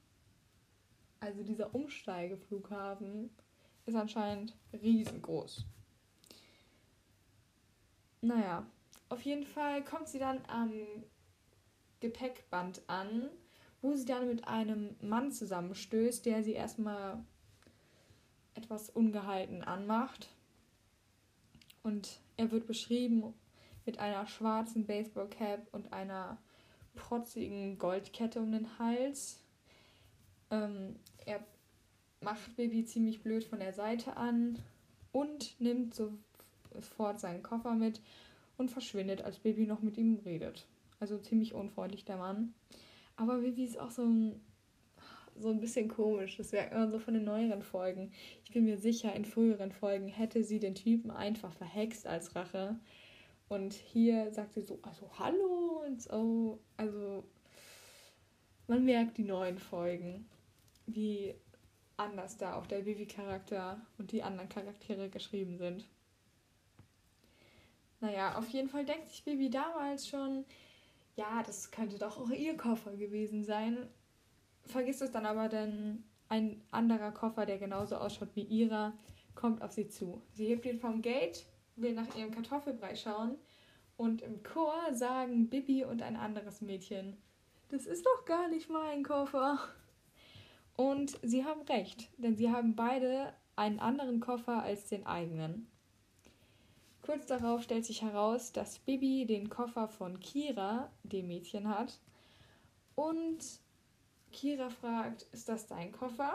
Also 1.21 1.45
dieser 1.45 1.73
Umsteigeflughafen 1.73 3.31
ist 3.87 3.95
anscheinend 3.95 4.57
riesengroß. 4.73 5.65
Naja, 8.21 8.67
auf 9.09 9.23
jeden 9.23 9.45
Fall 9.45 9.85
kommt 9.85 10.09
sie 10.09 10.19
dann 10.19 10.41
am 10.49 10.73
Gepäckband 12.01 12.83
an, 12.87 13.29
wo 13.81 13.95
sie 13.95 14.05
dann 14.05 14.29
mit 14.29 14.47
einem 14.47 14.97
Mann 15.01 15.33
zusammenstößt, 15.33 16.27
der 16.27 16.43
sie 16.43 16.53
erstmal 16.53 17.25
etwas 18.55 18.91
ungehalten 18.91 19.63
anmacht. 19.63 20.29
Und 21.83 22.21
er 22.37 22.51
wird 22.51 22.67
beschrieben 22.67 23.35
mit 23.87 23.99
einer 23.99 24.27
schwarzen 24.27 24.87
Baseballcap 24.87 25.67
und 25.73 25.93
einer 25.93 26.39
protzigen 26.95 27.79
Goldkette 27.79 28.41
um 28.41 28.53
den 28.53 28.79
Hals. 28.79 29.41
Ähm, 30.51 30.97
er 31.25 31.41
macht 32.21 32.57
Baby 32.57 32.85
ziemlich 32.85 33.23
blöd 33.23 33.45
von 33.45 33.61
der 33.61 33.73
Seite 33.73 34.17
an 34.17 34.59
und 35.13 35.59
nimmt 35.61 35.95
sofort 35.95 37.21
seinen 37.21 37.43
Koffer 37.43 37.75
mit 37.75 38.01
und 38.59 38.71
verschwindet, 38.71 39.23
als 39.23 39.39
Baby 39.39 39.67
noch 39.67 39.81
mit 39.81 39.97
ihm 39.97 40.21
redet. 40.25 40.67
Also 41.01 41.17
ziemlich 41.19 41.55
unfreundlich 41.55 42.05
der 42.05 42.19
Mann. 42.19 42.53
Aber 43.17 43.39
Baby 43.39 43.65
ist 43.65 43.79
auch 43.79 43.91
so 43.91 44.03
ein, 44.03 44.41
so 45.37 45.49
ein 45.49 45.61
bisschen 45.61 45.89
komisch. 45.89 46.37
Das 46.37 46.53
wäre 46.53 46.71
immer 46.71 46.89
so 46.89 46.99
von 46.99 47.15
den 47.15 47.25
neueren 47.25 47.63
Folgen. 47.63 48.13
Ich 48.45 48.53
bin 48.53 48.65
mir 48.65 48.77
sicher, 48.77 49.15
in 49.15 49.25
früheren 49.25 49.73
Folgen 49.73 50.09
hätte 50.09 50.45
sie 50.45 50.59
den 50.59 50.75
Typen 50.75 51.11
einfach 51.11 51.53
verhext 51.53 52.07
als 52.07 52.35
Rache. 52.35 52.79
Und 53.49 53.73
hier 53.73 54.31
sagt 54.33 54.53
sie 54.53 54.61
so, 54.61 54.79
also 54.83 55.09
hallo 55.19 55.83
und 55.87 56.03
so. 56.03 56.61
Also 56.77 57.25
man 58.67 58.85
merkt 58.85 59.17
die 59.17 59.25
neuen 59.25 59.59
Folgen, 59.59 60.29
wie 60.87 61.35
anders 61.97 62.37
da 62.37 62.55
auch 62.55 62.67
der 62.67 62.87
Vivi-Charakter 62.87 63.81
und 63.99 64.13
die 64.13 64.23
anderen 64.23 64.49
Charaktere 64.49 65.09
geschrieben 65.09 65.59
sind. 65.59 65.89
Naja, 68.01 68.39
auf 68.39 68.49
jeden 68.51 68.69
Fall 68.69 68.85
denkt 68.85 69.09
sich 69.09 69.25
Bibi 69.25 69.51
damals 69.51 70.09
schon, 70.09 70.45
ja, 71.17 71.43
das 71.45 71.71
könnte 71.71 71.99
doch 71.99 72.21
auch 72.21 72.31
ihr 72.31 72.57
Koffer 72.57 72.97
gewesen 72.97 73.45
sein. 73.45 73.89
Vergisst 74.65 75.03
es 75.03 75.11
dann 75.11 75.27
aber, 75.27 75.49
denn 75.49 76.05
ein 76.29 76.63
anderer 76.71 77.11
Koffer, 77.11 77.47
der 77.47 77.59
genauso 77.59 77.97
ausschaut 77.97 78.35
wie 78.35 78.43
ihrer, 78.43 78.93
kommt 79.35 79.63
auf 79.63 79.73
sie 79.73 79.89
zu. 79.89 80.23
Sie 80.33 80.47
hebt 80.47 80.67
ihn 80.67 80.79
vom 80.79 81.03
Gate 81.03 81.47
will 81.81 81.95
nach 81.95 82.15
ihrem 82.17 82.31
Kartoffelbrei 82.31 82.95
schauen 82.97 83.39
und 83.97 84.23
im 84.23 84.43
Chor 84.43 84.75
sagen 84.93 85.49
Bibi 85.49 85.85
und 85.85 86.03
ein 86.03 86.17
anderes 86.17 86.61
Mädchen, 86.61 87.17
das 87.69 87.87
ist 87.87 88.07
doch 88.07 88.25
gar 88.25 88.49
nicht 88.49 88.71
mein 88.71 89.03
Koffer. 89.03 89.59
Und 90.77 91.19
sie 91.23 91.45
haben 91.45 91.63
recht, 91.63 92.09
denn 92.19 92.37
sie 92.37 92.51
haben 92.51 92.77
beide 92.77 93.33
einen 93.57 93.81
anderen 93.81 94.21
Koffer 94.21 94.63
als 94.63 94.87
den 94.87 95.07
eigenen. 95.07 95.69
Kurz 97.09 97.25
darauf 97.25 97.63
stellt 97.63 97.87
sich 97.87 98.03
heraus, 98.03 98.53
dass 98.53 98.81
Bibi 98.81 99.25
den 99.25 99.49
Koffer 99.49 99.89
von 99.89 100.21
Kira, 100.21 100.93
dem 101.05 101.29
Mädchen, 101.29 101.67
hat. 101.67 101.99
Und 102.97 103.39
Kira 104.31 104.69
fragt, 104.69 105.23
ist 105.33 105.49
das 105.49 105.67
dein 105.67 105.91
Koffer? 105.91 106.35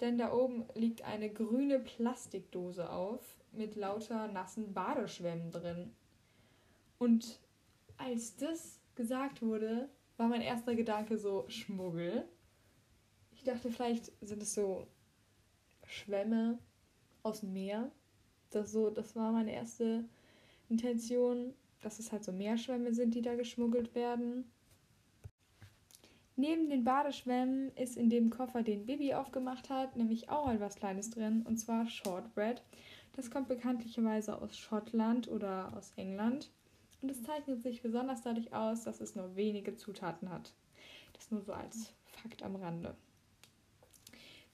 Denn 0.00 0.18
da 0.18 0.32
oben 0.32 0.66
liegt 0.76 1.02
eine 1.02 1.28
grüne 1.28 1.80
Plastikdose 1.80 2.90
auf 2.90 3.24
mit 3.50 3.74
lauter 3.74 4.28
nassen 4.28 4.72
Badeschwämmen 4.72 5.50
drin. 5.50 5.92
Und 7.00 7.40
als 7.98 8.36
das 8.36 8.78
gesagt 8.94 9.42
wurde, 9.42 9.88
war 10.16 10.28
mein 10.28 10.42
erster 10.42 10.76
Gedanke 10.76 11.18
so 11.18 11.44
Schmuggel. 11.48 12.28
Ich 13.32 13.42
dachte, 13.42 13.68
vielleicht 13.68 14.12
sind 14.20 14.44
es 14.44 14.54
so 14.54 14.86
Schwämme 15.88 16.60
aus 17.24 17.40
dem 17.40 17.52
Meer. 17.52 17.90
Das, 18.52 18.72
so, 18.72 18.90
das 18.90 19.16
war 19.16 19.32
meine 19.32 19.52
erste 19.52 20.04
Intention, 20.68 21.54
dass 21.82 21.98
es 21.98 22.12
halt 22.12 22.24
so 22.24 22.32
Meerschwämme 22.32 22.94
sind, 22.94 23.14
die 23.14 23.22
da 23.22 23.34
geschmuggelt 23.34 23.94
werden. 23.94 24.44
Neben 26.36 26.70
den 26.70 26.84
Badeschwämmen 26.84 27.74
ist 27.76 27.96
in 27.96 28.08
dem 28.08 28.30
Koffer, 28.30 28.62
den 28.62 28.86
Bibi 28.86 29.14
aufgemacht 29.14 29.68
hat, 29.68 29.96
nämlich 29.96 30.30
auch 30.30 30.50
etwas 30.50 30.76
Kleines 30.76 31.10
drin, 31.10 31.42
und 31.46 31.58
zwar 31.58 31.86
Shortbread. 31.86 32.62
Das 33.14 33.30
kommt 33.30 33.48
bekanntlicherweise 33.48 34.40
aus 34.40 34.56
Schottland 34.56 35.28
oder 35.28 35.76
aus 35.76 35.92
England 35.96 36.50
und 37.02 37.10
es 37.10 37.22
zeichnet 37.22 37.62
sich 37.62 37.82
besonders 37.82 38.22
dadurch 38.22 38.54
aus, 38.54 38.84
dass 38.84 39.00
es 39.00 39.16
nur 39.16 39.34
wenige 39.34 39.74
Zutaten 39.74 40.30
hat. 40.30 40.52
Das 41.12 41.30
nur 41.30 41.42
so 41.42 41.52
als 41.52 41.92
Fakt 42.06 42.42
am 42.42 42.56
Rande. 42.56 42.94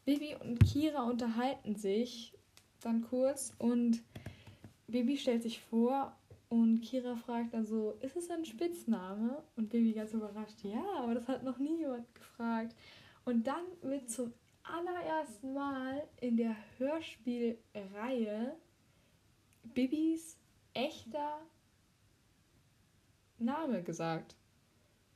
Bibi 0.05 0.35
und 0.37 0.59
Kira 0.64 1.02
unterhalten 1.02 1.76
sich 1.76 2.33
dann 2.81 3.03
kurz 3.03 3.53
und 3.59 4.03
Bibi 4.87 5.17
stellt 5.17 5.43
sich 5.43 5.61
vor 5.61 6.17
und 6.49 6.81
Kira 6.81 7.17
fragt 7.17 7.53
dann 7.53 7.67
so, 7.67 7.93
ist 8.01 8.17
es 8.17 8.31
ein 8.31 8.45
Spitzname? 8.45 9.43
Und 9.57 9.69
Bibi 9.69 9.93
ganz 9.93 10.15
überrascht, 10.15 10.63
ja, 10.63 10.85
aber 10.99 11.15
das 11.15 11.29
hat 11.29 11.43
noch 11.43 11.59
nie 11.59 11.79
jemand 11.79 12.15
gefragt. 12.15 12.75
Und 13.25 13.47
dann 13.47 13.65
wird 13.83 14.09
zum 14.09 14.33
allerersten 14.63 15.53
Mal 15.53 16.09
in 16.21 16.37
der 16.37 16.57
Hörspielreihe 16.79 18.57
Bibis 19.75 20.39
echter 20.73 21.41
Name 23.39 23.83
gesagt. 23.83 24.37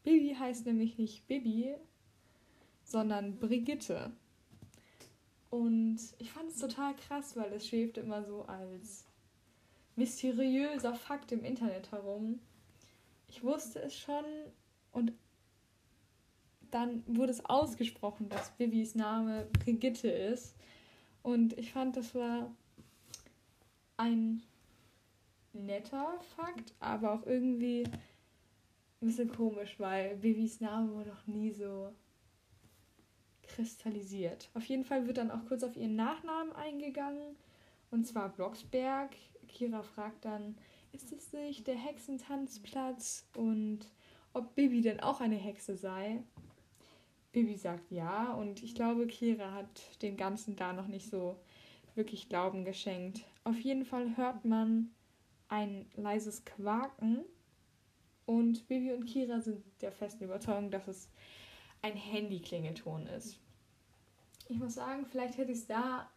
Bibi 0.02 0.34
heißt 0.34 0.66
nämlich 0.66 0.98
nicht 0.98 1.26
Bibi, 1.26 1.76
sondern 2.84 3.38
Brigitte. 3.38 4.12
Und 5.52 5.98
ich 6.16 6.32
fand 6.32 6.48
es 6.48 6.56
total 6.56 6.96
krass, 6.96 7.36
weil 7.36 7.52
es 7.52 7.68
schwebt 7.68 7.98
immer 7.98 8.24
so 8.24 8.46
als 8.46 9.04
mysteriöser 9.96 10.94
Fakt 10.94 11.30
im 11.30 11.44
Internet 11.44 11.92
herum. 11.92 12.40
Ich 13.28 13.44
wusste 13.44 13.82
es 13.82 13.94
schon 13.94 14.24
und 14.92 15.12
dann 16.70 17.04
wurde 17.06 17.32
es 17.32 17.44
ausgesprochen, 17.44 18.30
dass 18.30 18.50
Bibis 18.52 18.94
Name 18.94 19.46
Brigitte 19.62 20.08
ist. 20.08 20.56
Und 21.22 21.58
ich 21.58 21.70
fand, 21.70 21.98
das 21.98 22.14
war 22.14 22.50
ein 23.98 24.42
netter 25.52 26.18
Fakt, 26.34 26.72
aber 26.80 27.12
auch 27.12 27.26
irgendwie 27.26 27.84
ein 29.02 29.06
bisschen 29.06 29.30
komisch, 29.30 29.78
weil 29.78 30.16
Bibis 30.16 30.62
Name 30.62 30.94
war 30.94 31.04
noch 31.04 31.26
nie 31.26 31.52
so 31.52 31.92
kristallisiert. 33.54 34.50
Auf 34.54 34.64
jeden 34.64 34.84
Fall 34.84 35.06
wird 35.06 35.18
dann 35.18 35.30
auch 35.30 35.44
kurz 35.46 35.62
auf 35.62 35.76
ihren 35.76 35.96
Nachnamen 35.96 36.52
eingegangen, 36.52 37.36
und 37.90 38.06
zwar 38.06 38.30
Blocksberg. 38.30 39.10
Kira 39.48 39.82
fragt 39.82 40.24
dann, 40.24 40.56
ist 40.92 41.12
es 41.12 41.32
nicht 41.32 41.66
der 41.66 41.76
Hexentanzplatz 41.76 43.26
und 43.36 43.80
ob 44.32 44.54
Bibi 44.54 44.80
denn 44.80 45.00
auch 45.00 45.20
eine 45.20 45.36
Hexe 45.36 45.76
sei? 45.76 46.22
Bibi 47.32 47.56
sagt 47.56 47.90
ja 47.90 48.32
und 48.32 48.62
ich 48.62 48.74
glaube, 48.74 49.06
Kira 49.06 49.52
hat 49.52 50.02
dem 50.02 50.16
Ganzen 50.16 50.56
da 50.56 50.72
noch 50.72 50.86
nicht 50.86 51.08
so 51.08 51.36
wirklich 51.94 52.28
Glauben 52.28 52.64
geschenkt. 52.64 53.24
Auf 53.44 53.58
jeden 53.60 53.84
Fall 53.84 54.16
hört 54.16 54.44
man 54.44 54.90
ein 55.48 55.86
leises 55.96 56.44
Quaken 56.44 57.24
und 58.24 58.66
Bibi 58.68 58.92
und 58.92 59.06
Kira 59.06 59.40
sind 59.40 59.62
der 59.80 59.92
festen 59.92 60.24
Überzeugung, 60.24 60.70
dass 60.70 60.88
es 60.88 61.10
ein 61.82 61.96
Handy-Klingelton 61.96 63.06
ist. 63.08 63.38
Ich 64.48 64.58
muss 64.58 64.74
sagen, 64.74 65.06
vielleicht 65.06 65.36
hätte 65.36 65.52
ich 65.52 65.58
es 65.58 65.66
da 65.66 66.08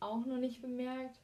auch 0.00 0.24
noch 0.26 0.38
nicht 0.38 0.62
bemerkt, 0.62 1.18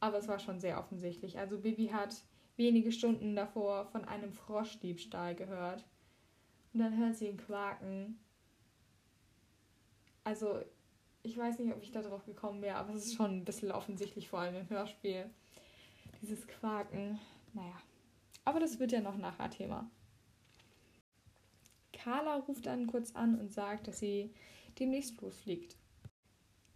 aber 0.00 0.18
es 0.18 0.28
war 0.28 0.38
schon 0.38 0.60
sehr 0.60 0.78
offensichtlich. 0.78 1.38
Also 1.38 1.58
Bibi 1.58 1.88
hat 1.88 2.22
wenige 2.56 2.92
Stunden 2.92 3.36
davor 3.36 3.86
von 3.86 4.04
einem 4.04 4.32
Froschdiebstahl 4.32 5.34
gehört. 5.34 5.84
Und 6.72 6.80
dann 6.80 6.96
hört 6.96 7.16
sie 7.16 7.26
ihn 7.26 7.36
quaken 7.36 8.18
also, 10.28 10.60
ich 11.22 11.38
weiß 11.38 11.58
nicht, 11.58 11.72
ob 11.72 11.82
ich 11.82 11.90
da 11.90 12.02
drauf 12.02 12.26
gekommen 12.26 12.60
wäre, 12.60 12.76
aber 12.76 12.92
es 12.92 13.06
ist 13.06 13.14
schon 13.14 13.38
ein 13.38 13.44
bisschen 13.46 13.72
offensichtlich, 13.72 14.28
vor 14.28 14.40
allem 14.40 14.56
im 14.56 14.68
Hörspiel. 14.68 15.30
Dieses 16.20 16.46
Quaken, 16.46 17.18
naja. 17.54 17.80
Aber 18.44 18.60
das 18.60 18.78
wird 18.78 18.92
ja 18.92 19.00
noch 19.00 19.16
nachher 19.16 19.48
Thema. 19.48 19.90
Carla 21.92 22.36
ruft 22.36 22.66
dann 22.66 22.86
kurz 22.86 23.14
an 23.14 23.38
und 23.38 23.52
sagt, 23.52 23.88
dass 23.88 23.98
sie 23.98 24.30
demnächst 24.78 25.20
losfliegt. 25.20 25.76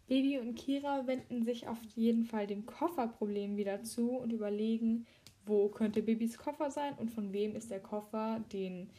Baby 0.06 0.38
und 0.38 0.56
Kira 0.56 1.06
wenden 1.06 1.42
sich 1.42 1.68
auf 1.68 1.82
jeden 1.94 2.24
Fall 2.24 2.46
dem 2.46 2.66
Kofferproblem 2.66 3.56
wieder 3.56 3.82
zu 3.82 4.10
und 4.10 4.32
überlegen, 4.32 5.06
wo 5.46 5.68
könnte 5.68 6.02
Babys 6.02 6.38
Koffer 6.38 6.70
sein 6.70 6.94
und 6.98 7.10
von 7.10 7.32
wem 7.32 7.54
ist 7.56 7.70
der 7.70 7.80
Koffer, 7.80 8.40
den 8.52 8.90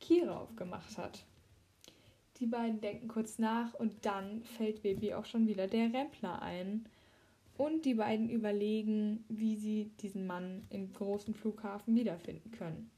Kira 0.00 0.38
aufgemacht 0.38 0.96
hat. 0.98 1.24
Die 2.38 2.46
beiden 2.46 2.80
denken 2.80 3.08
kurz 3.08 3.38
nach 3.38 3.74
und 3.74 4.04
dann 4.04 4.42
fällt 4.44 4.82
Baby 4.82 5.14
auch 5.14 5.24
schon 5.24 5.46
wieder 5.46 5.68
der 5.68 5.92
Rempler 5.92 6.42
ein. 6.42 6.86
Und 7.56 7.84
die 7.84 7.94
beiden 7.94 8.28
überlegen, 8.28 9.24
wie 9.28 9.56
sie 9.56 9.92
diesen 10.00 10.26
Mann 10.26 10.66
im 10.70 10.92
großen 10.92 11.34
Flughafen 11.34 11.94
wiederfinden 11.94 12.50
können. 12.50 12.90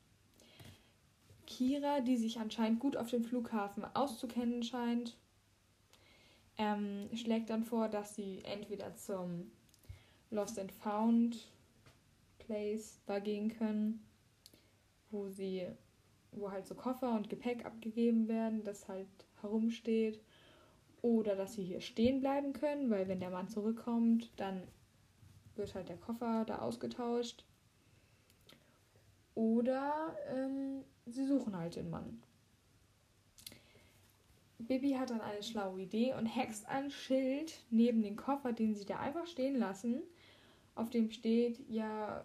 Kira, 1.47 2.01
die 2.01 2.17
sich 2.17 2.39
anscheinend 2.39 2.81
gut 2.81 2.97
auf 2.97 3.11
dem 3.11 3.25
Flughafen 3.25 3.85
auszukennen 3.95 4.63
scheint, 4.63 5.17
ähm, 6.59 7.09
schlägt 7.15 7.51
dann 7.51 7.65
vor, 7.65 7.89
dass 7.89 8.15
sie 8.15 8.43
entweder 8.45 8.95
zum 8.97 9.51
Lost 10.31 10.59
and 10.59 10.73
Found 10.73 11.49
Place 12.39 13.01
da 13.07 13.19
gehen 13.19 13.49
können, 13.57 14.05
wo 15.11 15.29
sie, 15.29 15.67
wo 16.33 16.51
halt 16.51 16.67
so 16.67 16.75
Koffer 16.75 17.13
und 17.13 17.29
Gepäck 17.29 17.65
abgegeben 17.65 18.29
werden, 18.29 18.65
das 18.65 18.89
halt 18.89 19.09
herumsteht. 19.41 20.21
Oder 21.03 21.37
dass 21.37 21.55
sie 21.55 21.65
hier 21.65 21.81
stehen 21.81 22.21
bleiben 22.21 22.53
können, 22.53 22.91
weil 22.91 23.07
wenn 23.07 23.21
der 23.21 23.31
Mann 23.31 23.49
zurückkommt, 23.49 24.31
dann 24.37 24.63
wird 25.55 25.75
halt 25.75 25.89
der 25.89 25.99
Koffer 25.99 26.45
da 26.45 26.59
ausgetauscht. 26.59 27.45
Oder 29.37 30.17
ähm, 30.31 30.83
sie 31.05 31.27
suchen 31.27 31.57
halt 31.57 31.77
den 31.77 31.91
Mann. 31.91 32.23
Bibi 34.59 34.93
hat 34.93 35.11
dann 35.11 35.21
eine 35.21 35.43
schlaue 35.43 35.83
Idee 35.83 36.15
und 36.15 36.25
hext 36.25 36.67
ein 36.67 36.91
Schild 36.91 37.53
neben 37.71 38.03
den 38.03 38.17
Koffer, 38.17 38.55
den 38.55 38.75
sie 38.75 38.87
da 38.87 38.99
einfach 38.99 39.27
stehen 39.27 39.57
lassen. 39.57 40.03
Auf 40.75 40.89
dem 40.89 41.11
steht, 41.11 41.61
ja, 41.69 42.25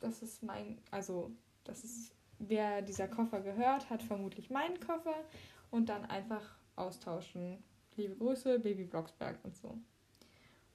das 0.00 0.22
ist 0.22 0.42
mein, 0.42 0.78
also, 0.90 1.30
das 1.64 1.84
ist, 1.84 2.12
wer 2.38 2.82
dieser 2.82 3.08
Koffer 3.08 3.40
gehört, 3.40 3.88
hat 3.88 4.02
vermutlich 4.02 4.50
meinen 4.50 4.78
Koffer 4.78 5.24
und 5.70 5.88
dann 5.88 6.04
einfach 6.04 6.58
austauschen. 6.76 7.64
Liebe 7.96 8.16
Grüße, 8.16 8.58
Baby 8.58 8.84
Blocksberg 8.84 9.38
und 9.42 9.56
so. 9.56 9.78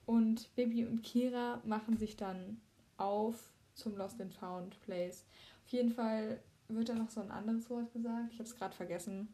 Und 0.06 0.52
Baby 0.56 0.86
und 0.86 1.02
Kira 1.04 1.60
machen 1.64 1.96
sich 1.96 2.16
dann 2.16 2.60
auf 2.96 3.55
zum 3.76 3.96
Lost 3.96 4.20
and 4.20 4.34
Found 4.34 4.80
Place. 4.80 5.24
Auf 5.64 5.72
jeden 5.72 5.90
Fall 5.90 6.42
wird 6.68 6.88
da 6.88 6.94
noch 6.94 7.10
so 7.10 7.20
ein 7.20 7.30
anderes 7.30 7.70
Wort 7.70 7.92
gesagt. 7.92 8.32
Ich 8.32 8.38
habe 8.38 8.48
es 8.48 8.56
gerade 8.56 8.74
vergessen. 8.74 9.28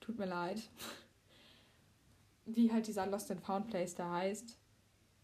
Tut 0.00 0.18
mir 0.18 0.26
leid. 0.26 0.68
Wie 2.46 2.72
halt 2.72 2.86
dieser 2.88 3.06
Lost 3.06 3.30
and 3.30 3.42
Found 3.42 3.68
Place 3.68 3.94
da 3.94 4.10
heißt. 4.12 4.56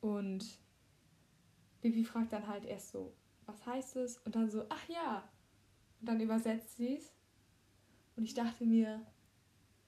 Und 0.01 0.47
Bibi 1.81 2.05
fragt 2.05 2.33
dann 2.33 2.47
halt 2.47 2.65
erst 2.65 2.91
so, 2.93 3.13
was 3.47 3.65
heißt 3.67 3.97
es? 3.97 4.19
Und 4.19 4.37
dann 4.37 4.51
so, 4.51 4.65
ach 4.69 4.89
ja. 4.89 5.29
Und 6.01 6.09
dann 6.09 6.21
übersetzt 6.21 6.77
sie 6.77 6.97
es. 6.97 7.13
Und 8.17 8.25
ich 8.25 8.35
dachte 8.35 8.65
mir, 8.65 9.05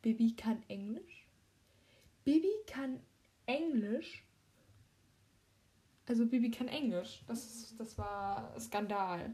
Bibi 0.03 0.35
kann 0.35 0.63
Englisch. 0.69 1.27
Bibi 2.25 2.53
kann 2.67 3.01
Englisch. 3.47 4.25
Also 6.09 6.25
Bibi 6.25 6.51
kann 6.51 6.69
Englisch. 6.69 7.23
Das, 7.27 7.75
das 7.77 7.99
war 7.99 8.59
Skandal. 8.59 9.31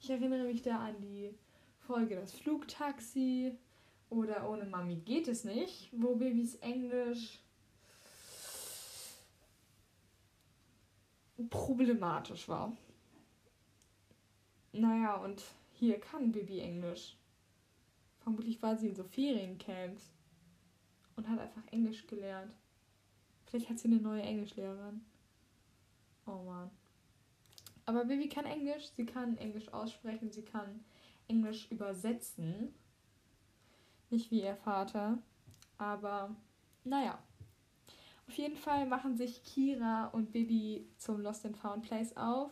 Ich 0.00 0.08
erinnere 0.08 0.44
mich 0.44 0.62
da 0.62 0.78
an 0.78 1.00
die 1.00 1.34
Folge 1.80 2.14
Das 2.14 2.32
Flugtaxi 2.32 3.58
oder 4.08 4.48
Ohne 4.48 4.64
Mami 4.64 4.96
geht 4.96 5.26
es 5.26 5.42
nicht, 5.42 5.90
wo 5.92 6.14
Bibis 6.14 6.54
Englisch 6.56 7.40
problematisch 11.50 12.48
war. 12.48 12.76
Naja, 14.72 15.16
und 15.16 15.42
hier 15.72 15.98
kann 15.98 16.30
Bibi 16.30 16.60
Englisch. 16.60 17.16
Vermutlich 18.20 18.62
war 18.62 18.76
sie 18.76 18.88
in 18.88 18.94
so 18.94 19.02
Feriencamps 19.02 20.12
und 21.16 21.28
hat 21.28 21.40
einfach 21.40 21.66
Englisch 21.72 22.06
gelernt. 22.06 22.54
Vielleicht 23.46 23.68
hat 23.68 23.78
sie 23.80 23.88
eine 23.88 24.00
neue 24.00 24.22
Englischlehrerin. 24.22 25.00
Oh 26.28 26.42
man. 26.42 26.70
Aber 27.86 28.04
Bibi 28.04 28.28
kann 28.28 28.44
Englisch, 28.44 28.90
sie 28.96 29.06
kann 29.06 29.38
Englisch 29.38 29.72
aussprechen, 29.72 30.30
sie 30.30 30.42
kann 30.42 30.84
Englisch 31.26 31.70
übersetzen. 31.70 32.74
Nicht 34.10 34.30
wie 34.30 34.42
ihr 34.42 34.56
Vater, 34.56 35.18
aber 35.78 36.36
naja. 36.84 37.18
Auf 38.26 38.34
jeden 38.34 38.56
Fall 38.56 38.86
machen 38.86 39.16
sich 39.16 39.42
Kira 39.42 40.08
und 40.08 40.32
Bibi 40.32 40.86
zum 40.98 41.22
Lost 41.22 41.46
and 41.46 41.56
Found 41.56 41.84
Place 41.84 42.14
auf, 42.14 42.50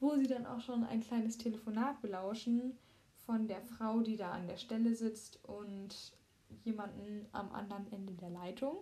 wo 0.00 0.16
sie 0.16 0.26
dann 0.26 0.46
auch 0.46 0.60
schon 0.60 0.82
ein 0.84 1.02
kleines 1.02 1.36
Telefonat 1.36 2.00
belauschen 2.00 2.78
von 3.26 3.46
der 3.46 3.60
Frau, 3.60 4.00
die 4.00 4.16
da 4.16 4.32
an 4.32 4.46
der 4.46 4.56
Stelle 4.56 4.94
sitzt 4.94 5.38
und 5.44 6.14
jemanden 6.64 7.26
am 7.32 7.52
anderen 7.52 7.92
Ende 7.92 8.14
der 8.14 8.30
Leitung. 8.30 8.78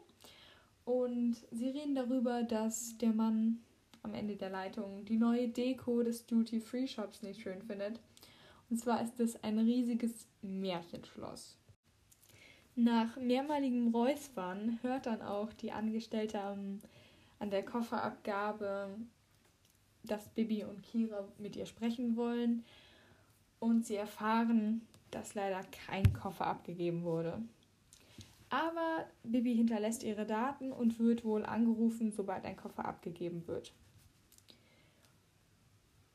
Und 0.84 1.36
sie 1.50 1.70
reden 1.70 1.96
darüber, 1.96 2.44
dass 2.44 2.96
der 2.98 3.12
Mann 3.12 3.64
am 4.02 4.14
Ende 4.14 4.36
der 4.36 4.50
Leitung 4.50 5.04
die 5.04 5.16
neue 5.16 5.48
Deko 5.48 6.02
des 6.02 6.26
Duty-Free-Shops 6.26 7.22
nicht 7.22 7.42
schön 7.42 7.62
findet. 7.62 8.00
Und 8.70 8.78
zwar 8.78 9.02
ist 9.02 9.18
es 9.20 9.42
ein 9.42 9.58
riesiges 9.58 10.26
Märchenschloss. 10.42 11.56
Nach 12.76 13.16
mehrmaligem 13.16 13.94
Räuspern 13.94 14.78
hört 14.82 15.06
dann 15.06 15.22
auch 15.22 15.52
die 15.52 15.72
Angestellte 15.72 16.40
am, 16.40 16.80
an 17.38 17.50
der 17.50 17.64
Kofferabgabe, 17.64 18.88
dass 20.04 20.28
Bibi 20.28 20.64
und 20.64 20.82
Kira 20.82 21.28
mit 21.38 21.56
ihr 21.56 21.66
sprechen 21.66 22.16
wollen 22.16 22.64
und 23.58 23.84
sie 23.84 23.96
erfahren, 23.96 24.82
dass 25.10 25.34
leider 25.34 25.62
kein 25.86 26.12
Koffer 26.12 26.46
abgegeben 26.46 27.02
wurde. 27.02 27.42
Aber 28.48 29.06
Bibi 29.22 29.54
hinterlässt 29.54 30.02
ihre 30.02 30.26
Daten 30.26 30.72
und 30.72 30.98
wird 30.98 31.24
wohl 31.24 31.44
angerufen, 31.44 32.12
sobald 32.12 32.44
ein 32.44 32.56
Koffer 32.56 32.84
abgegeben 32.84 33.46
wird. 33.46 33.72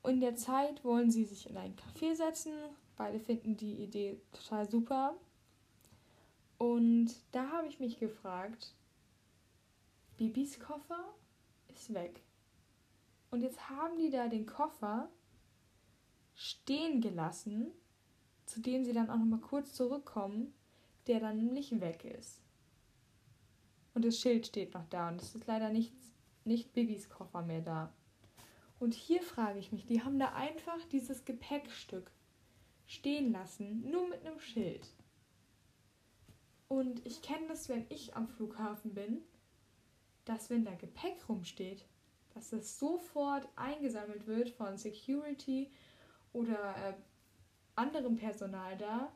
In 0.06 0.20
der 0.20 0.36
Zeit 0.36 0.84
wollen 0.84 1.10
sie 1.10 1.24
sich 1.24 1.50
in 1.50 1.56
ein 1.56 1.74
Café 1.74 2.14
setzen. 2.14 2.52
Beide 2.96 3.18
finden 3.18 3.56
die 3.56 3.74
Idee 3.82 4.20
total 4.32 4.70
super. 4.70 5.16
Und 6.58 7.12
da 7.32 7.50
habe 7.50 7.66
ich 7.66 7.80
mich 7.80 7.98
gefragt, 7.98 8.74
Bibis 10.16 10.60
Koffer 10.60 11.04
ist 11.74 11.92
weg. 11.92 12.22
Und 13.30 13.42
jetzt 13.42 13.68
haben 13.68 13.98
die 13.98 14.10
da 14.10 14.28
den 14.28 14.46
Koffer 14.46 15.10
stehen 16.34 17.00
gelassen, 17.00 17.72
zu 18.46 18.60
dem 18.60 18.84
sie 18.84 18.92
dann 18.92 19.10
auch 19.10 19.18
nochmal 19.18 19.40
kurz 19.40 19.74
zurückkommen, 19.74 20.54
der 21.08 21.18
dann 21.18 21.36
nämlich 21.36 21.80
weg 21.80 22.04
ist. 22.04 22.40
Und 23.94 24.04
das 24.04 24.18
Schild 24.20 24.46
steht 24.46 24.72
noch 24.74 24.86
da 24.88 25.08
und 25.08 25.20
es 25.20 25.34
ist 25.34 25.46
leider 25.46 25.70
nichts, 25.70 26.12
nicht 26.44 26.72
Bibis 26.72 27.08
Koffer 27.08 27.42
mehr 27.42 27.62
da. 27.62 27.92
Und 28.78 28.94
hier 28.94 29.22
frage 29.22 29.58
ich 29.58 29.72
mich, 29.72 29.86
die 29.86 30.02
haben 30.02 30.18
da 30.18 30.34
einfach 30.34 30.78
dieses 30.92 31.24
Gepäckstück 31.24 32.10
stehen 32.86 33.32
lassen, 33.32 33.90
nur 33.90 34.08
mit 34.08 34.24
einem 34.24 34.38
Schild. 34.38 34.86
Und 36.68 37.04
ich 37.06 37.22
kenne 37.22 37.46
das, 37.48 37.68
wenn 37.68 37.86
ich 37.88 38.16
am 38.16 38.28
Flughafen 38.28 38.94
bin, 38.94 39.22
dass 40.24 40.50
wenn 40.50 40.64
da 40.64 40.74
Gepäck 40.74 41.28
rumsteht, 41.28 41.84
dass 42.34 42.50
das 42.50 42.78
sofort 42.78 43.48
eingesammelt 43.56 44.26
wird 44.26 44.50
von 44.50 44.76
Security 44.76 45.70
oder 46.32 46.76
äh, 46.76 46.94
anderem 47.76 48.16
Personal 48.16 48.76
da, 48.76 49.12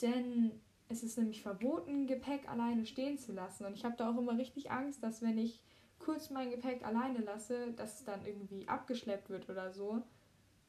denn 0.00 0.60
es 0.88 1.02
ist 1.02 1.18
nämlich 1.18 1.42
verboten, 1.42 2.06
Gepäck 2.06 2.48
alleine 2.48 2.86
stehen 2.86 3.18
zu 3.18 3.32
lassen. 3.32 3.66
Und 3.66 3.74
ich 3.74 3.84
habe 3.84 3.96
da 3.96 4.10
auch 4.10 4.18
immer 4.18 4.38
richtig 4.38 4.70
Angst, 4.70 5.02
dass 5.02 5.20
wenn 5.20 5.36
ich 5.36 5.62
kurz 6.06 6.30
mein 6.30 6.50
Gepäck 6.50 6.86
alleine 6.86 7.18
lasse, 7.18 7.72
dass 7.72 7.98
es 7.98 8.04
dann 8.04 8.24
irgendwie 8.24 8.68
abgeschleppt 8.68 9.28
wird 9.28 9.50
oder 9.50 9.72
so. 9.72 10.04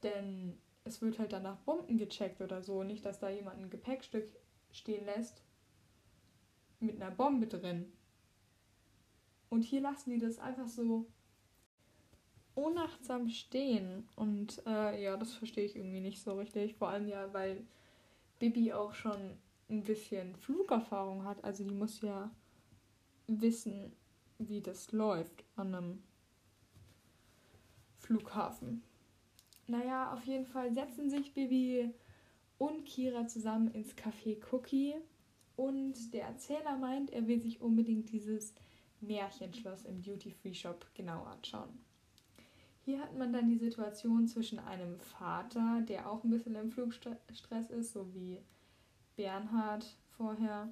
Denn 0.02 0.58
es 0.84 1.00
wird 1.00 1.19
halt 1.19 1.32
dann 1.32 1.43
nach 1.43 1.58
Bomben 1.58 2.00
gecheckt 2.00 2.41
oder 2.41 2.63
so. 2.63 2.82
Nicht, 2.82 3.06
dass 3.06 3.19
da 3.19 3.30
jemand 3.30 3.60
ein 3.60 3.69
Gepäckstück 3.69 4.28
stehen 4.71 5.06
lässt 5.06 5.43
mit 6.80 7.00
einer 7.00 7.12
Bombe 7.12 7.45
drin. 7.45 7.93
Und 9.50 9.62
hier 9.62 9.82
lassen 9.82 10.10
die 10.10 10.17
das 10.17 10.39
einfach 10.39 10.67
so 10.67 11.06
unachtsam 12.56 13.30
stehen. 13.30 14.10
Und 14.15 14.63
äh, 14.65 15.04
ja, 15.04 15.17
das 15.17 15.36
verstehe 15.36 15.65
ich 15.65 15.76
irgendwie 15.76 16.02
nicht 16.02 16.19
so 16.19 16.34
richtig. 16.34 16.73
Vor 16.76 16.89
allem 16.89 17.08
ja, 17.08 17.32
weil 17.32 17.63
Bibi 18.39 18.73
auch 18.73 18.95
schon 18.95 19.38
ein 19.69 19.84
bisschen 19.84 20.36
Flugerfahrung 20.36 21.26
hat. 21.26 21.43
Also 21.43 21.63
die 21.63 21.76
muss 21.76 22.02
ja 22.02 22.32
wissen, 23.28 23.93
wie 24.39 24.62
das 24.62 24.91
läuft 24.91 25.43
an 25.56 25.76
einem 25.76 26.04
Flughafen. 27.97 28.84
Naja, 29.67 30.13
auf 30.13 30.23
jeden 30.26 30.45
Fall 30.45 30.73
setzen 30.73 31.10
sich 31.10 31.34
Bibi 31.34 31.93
und 32.58 32.86
Kira 32.86 33.28
zusammen 33.28 33.69
ins 33.71 33.95
Café 33.95 34.38
Cookie 34.52 34.95
und 35.56 36.13
der 36.13 36.26
Erzähler 36.26 36.78
meint, 36.78 37.12
er 37.12 37.28
will 37.28 37.41
sich 37.41 37.62
unbedingt 37.62 38.12
dieses 38.12 38.54
Märchenschloss 39.02 39.86
im 39.86 40.02
Duty-Free-Shop 40.02 40.86
genau 40.93 41.23
anschauen. 41.23 41.69
Hier 42.86 43.02
hat 43.02 43.17
man 43.17 43.34
dann 43.34 43.50
die 43.50 43.58
Situation 43.58 44.28
zwischen 44.28 44.60
einem 44.60 45.00
Vater, 45.00 45.82
der 45.82 46.10
auch 46.10 46.23
ein 46.23 46.30
bisschen 46.30 46.56
im 46.56 46.71
Flugstress 46.71 47.69
ist, 47.69 47.91
so 47.91 48.13
wie 48.13 48.39
Bernhard 49.17 49.86
vorher, 50.15 50.71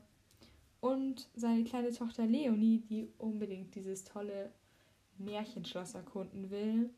und 0.85 1.27
seine 1.33 1.63
kleine 1.63 1.91
Tochter 1.91 2.27
Leonie, 2.27 2.77
die 2.77 3.09
unbedingt 3.17 3.73
dieses 3.73 4.03
tolle 4.03 4.51
Märchenschloss 5.17 5.95
erkunden 5.95 6.51
will. 6.51 6.91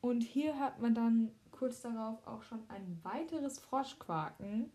Und 0.00 0.20
hier 0.20 0.56
hat 0.60 0.80
man 0.80 0.94
dann 0.94 1.32
kurz 1.50 1.82
darauf 1.82 2.24
auch 2.28 2.44
schon 2.44 2.62
ein 2.68 3.00
weiteres 3.02 3.58
Froschquaken, 3.58 4.70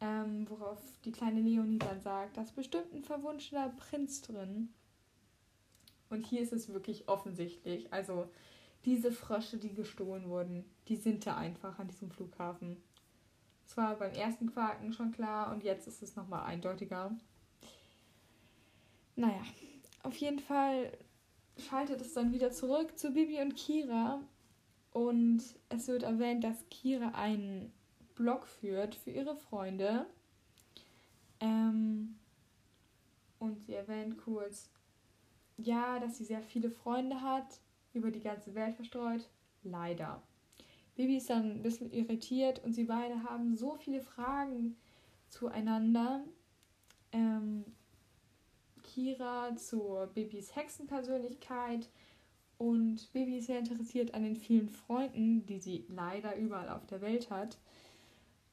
ähm, 0.00 0.50
worauf 0.50 0.80
die 1.04 1.12
kleine 1.12 1.42
Leonie 1.42 1.78
dann 1.78 2.00
sagt, 2.00 2.38
da 2.38 2.42
ist 2.42 2.56
bestimmt 2.56 2.92
ein 2.92 3.04
verwunschener 3.04 3.68
Prinz 3.68 4.22
drin. 4.22 4.70
Und 6.10 6.26
hier 6.26 6.40
ist 6.40 6.52
es 6.52 6.70
wirklich 6.70 7.08
offensichtlich. 7.08 7.92
Also 7.92 8.28
diese 8.84 9.12
Frösche, 9.12 9.58
die 9.58 9.72
gestohlen 9.72 10.28
wurden, 10.28 10.64
die 10.88 10.96
sind 10.96 11.24
da 11.24 11.36
einfach 11.36 11.78
an 11.78 11.86
diesem 11.86 12.10
Flughafen. 12.10 12.78
Es 13.66 13.76
war 13.76 13.96
beim 13.96 14.12
ersten 14.12 14.52
Quaken 14.52 14.92
schon 14.92 15.12
klar 15.12 15.50
und 15.52 15.64
jetzt 15.64 15.88
ist 15.88 16.02
es 16.02 16.14
nochmal 16.14 16.44
eindeutiger. 16.44 17.10
Naja, 19.16 19.42
auf 20.02 20.16
jeden 20.16 20.38
Fall 20.38 20.96
schaltet 21.58 22.00
es 22.00 22.14
dann 22.14 22.32
wieder 22.32 22.52
zurück 22.52 22.96
zu 22.98 23.12
Bibi 23.12 23.40
und 23.40 23.56
Kira. 23.56 24.20
Und 24.92 25.42
es 25.68 25.88
wird 25.88 26.04
erwähnt, 26.04 26.44
dass 26.44 26.68
Kira 26.70 27.08
einen 27.10 27.72
Blog 28.14 28.46
führt 28.46 28.94
für 28.94 29.10
ihre 29.10 29.36
Freunde. 29.36 30.06
Ähm, 31.40 32.18
und 33.38 33.60
sie 33.60 33.74
erwähnt 33.74 34.16
kurz, 34.18 34.70
ja, 35.58 35.98
dass 35.98 36.18
sie 36.18 36.24
sehr 36.24 36.42
viele 36.42 36.70
Freunde 36.70 37.20
hat, 37.20 37.60
über 37.92 38.10
die 38.10 38.20
ganze 38.20 38.54
Welt 38.54 38.76
verstreut. 38.76 39.28
Leider. 39.62 40.22
Bibi 40.96 41.18
ist 41.18 41.30
dann 41.30 41.50
ein 41.50 41.62
bisschen 41.62 41.92
irritiert 41.92 42.64
und 42.64 42.72
sie 42.72 42.84
beide 42.84 43.22
haben 43.22 43.54
so 43.54 43.76
viele 43.76 44.00
Fragen 44.00 44.76
zueinander. 45.28 46.24
Ähm, 47.12 47.64
Kira 48.82 49.54
zur 49.56 50.06
Bibis 50.08 50.56
Hexenpersönlichkeit 50.56 51.88
und 52.58 53.12
Bibi 53.12 53.38
ist 53.38 53.46
sehr 53.46 53.58
interessiert 53.58 54.14
an 54.14 54.22
den 54.22 54.36
vielen 54.36 54.70
Freunden, 54.70 55.44
die 55.44 55.58
sie 55.58 55.84
leider 55.88 56.36
überall 56.36 56.70
auf 56.70 56.86
der 56.86 57.02
Welt 57.02 57.30
hat. 57.30 57.58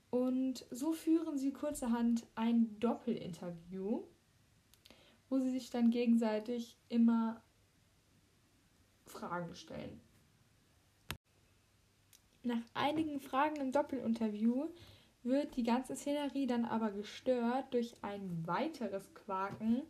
Und 0.09 0.65
so 0.69 0.91
führen 0.91 1.37
sie 1.37 1.53
kurzerhand 1.53 2.27
ein 2.35 2.77
Doppelinterview, 2.79 4.03
wo 5.29 5.39
sie 5.39 5.49
sich 5.49 5.69
dann 5.69 5.89
gegenseitig 5.89 6.77
immer 6.89 7.41
Fragen 9.07 9.55
stellen. 9.55 10.02
Nach 12.43 12.61
einigen 12.73 13.19
Fragen 13.19 13.55
im 13.57 13.71
Doppelinterview 13.71 14.67
wird 15.23 15.55
die 15.55 15.63
ganze 15.63 15.95
Szenerie 15.95 16.47
dann 16.47 16.65
aber 16.65 16.91
gestört 16.91 17.73
durch 17.73 17.95
ein 18.01 18.43
weiteres 18.45 19.13
Quaken 19.13 19.83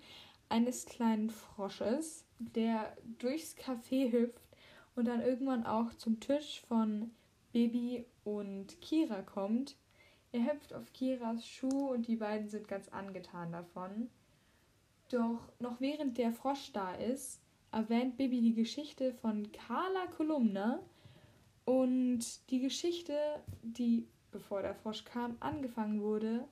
eines 0.49 0.85
kleinen 0.85 1.29
Frosches, 1.29 2.25
der 2.37 2.95
durchs 3.17 3.57
Café 3.57 4.11
hüpft 4.11 4.43
und 4.95 5.05
dann 5.07 5.21
irgendwann 5.21 5.65
auch 5.65 5.93
zum 5.95 6.19
Tisch 6.19 6.61
von 6.67 7.11
Baby 7.51 8.05
und 8.23 8.79
Kira 8.81 9.23
kommt 9.23 9.75
er 10.33 10.51
hüpft 10.51 10.73
auf 10.73 10.91
Kiras 10.93 11.47
Schuh 11.47 11.91
und 11.91 12.07
die 12.07 12.15
beiden 12.15 12.49
sind 12.49 12.67
ganz 12.67 12.89
angetan 12.89 13.51
davon. 13.51 14.09
Doch 15.09 15.47
noch 15.59 15.79
während 15.79 16.17
der 16.17 16.33
Frosch 16.33 16.71
da 16.73 16.95
ist, 16.95 17.39
erwähnt 17.71 18.17
Bibi 18.17 18.41
die 18.41 18.55
Geschichte 18.55 19.13
von 19.13 19.51
Carla 19.51 20.07
Kolumna 20.07 20.79
und 21.65 22.49
die 22.49 22.59
Geschichte, 22.59 23.17
die, 23.61 24.07
bevor 24.31 24.61
der 24.61 24.75
Frosch 24.75 25.05
kam, 25.05 25.37
angefangen 25.39 26.01
wurde, 26.01 26.45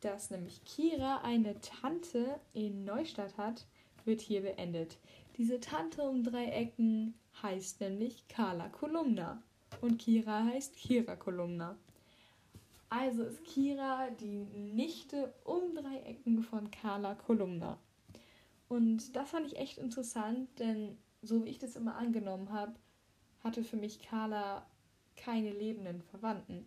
dass 0.00 0.30
nämlich 0.30 0.64
Kira 0.64 1.22
eine 1.22 1.60
Tante 1.60 2.40
in 2.52 2.84
Neustadt 2.84 3.36
hat, 3.36 3.66
wird 4.04 4.20
hier 4.20 4.42
beendet. 4.42 4.98
Diese 5.36 5.60
Tante 5.60 6.02
um 6.02 6.22
drei 6.22 6.46
Ecken 6.46 7.14
heißt 7.42 7.80
nämlich 7.80 8.26
Carla 8.28 8.68
Kolumna 8.68 9.42
und 9.80 9.98
Kira 9.98 10.44
heißt 10.44 10.76
Kira 10.76 11.16
Kolumna. 11.16 11.76
Also 12.88 13.24
ist 13.24 13.44
Kira 13.44 14.10
die 14.10 14.44
Nichte 14.74 15.34
um 15.44 15.74
drei 15.74 15.98
Ecken 16.00 16.42
von 16.42 16.70
Carla 16.70 17.14
Kolumna. 17.14 17.78
Und 18.68 19.16
das 19.16 19.30
fand 19.30 19.46
ich 19.46 19.56
echt 19.56 19.78
interessant, 19.78 20.48
denn 20.58 20.96
so 21.22 21.44
wie 21.44 21.48
ich 21.48 21.58
das 21.58 21.76
immer 21.76 21.96
angenommen 21.96 22.50
habe, 22.52 22.74
hatte 23.44 23.62
für 23.62 23.76
mich 23.76 24.00
Carla 24.00 24.66
keine 25.16 25.52
lebenden 25.52 26.02
Verwandten. 26.02 26.66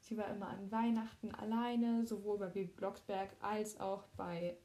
Sie 0.00 0.16
war 0.16 0.28
immer 0.28 0.48
an 0.48 0.70
Weihnachten 0.70 1.34
alleine, 1.34 2.06
sowohl 2.06 2.38
bei 2.38 2.46
Baby 2.46 2.72
Blocksberg 2.76 3.30
als 3.40 3.80
auch 3.80 4.04
bei 4.16 4.56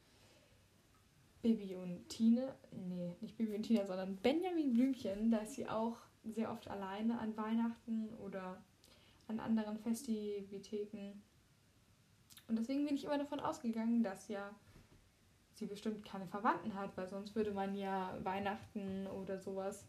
Bibi 1.42 1.76
und 1.76 2.08
Tine. 2.10 2.56
Nee, 2.72 3.16
nicht 3.20 3.38
Bibi 3.38 3.56
und 3.56 3.64
Tina, 3.64 3.86
sondern 3.86 4.18
Benjamin 4.18 4.74
Blümchen. 4.74 5.32
Da 5.32 5.40
ist 5.40 5.56
sie 5.56 5.68
auch 5.68 5.98
sehr 6.24 6.52
oft 6.52 6.68
alleine 6.68 7.20
an 7.20 7.36
Weihnachten 7.36 8.14
oder 8.16 8.62
an 9.28 9.40
anderen 9.40 9.78
Festivitäten. 9.78 11.22
Und 12.48 12.60
deswegen 12.60 12.86
bin 12.86 12.96
ich 12.96 13.06
immer 13.06 13.18
davon 13.18 13.40
ausgegangen, 13.40 14.04
dass 14.04 14.28
ja 14.28 14.54
sie 15.54 15.66
bestimmt 15.66 16.06
keine 16.06 16.28
Verwandten 16.28 16.74
hat, 16.76 16.96
weil 16.98 17.08
sonst 17.08 17.36
würde 17.36 17.52
man 17.52 17.76
ja 17.76 18.18
Weihnachten 18.24 19.08
oder 19.08 19.40
sowas 19.40 19.86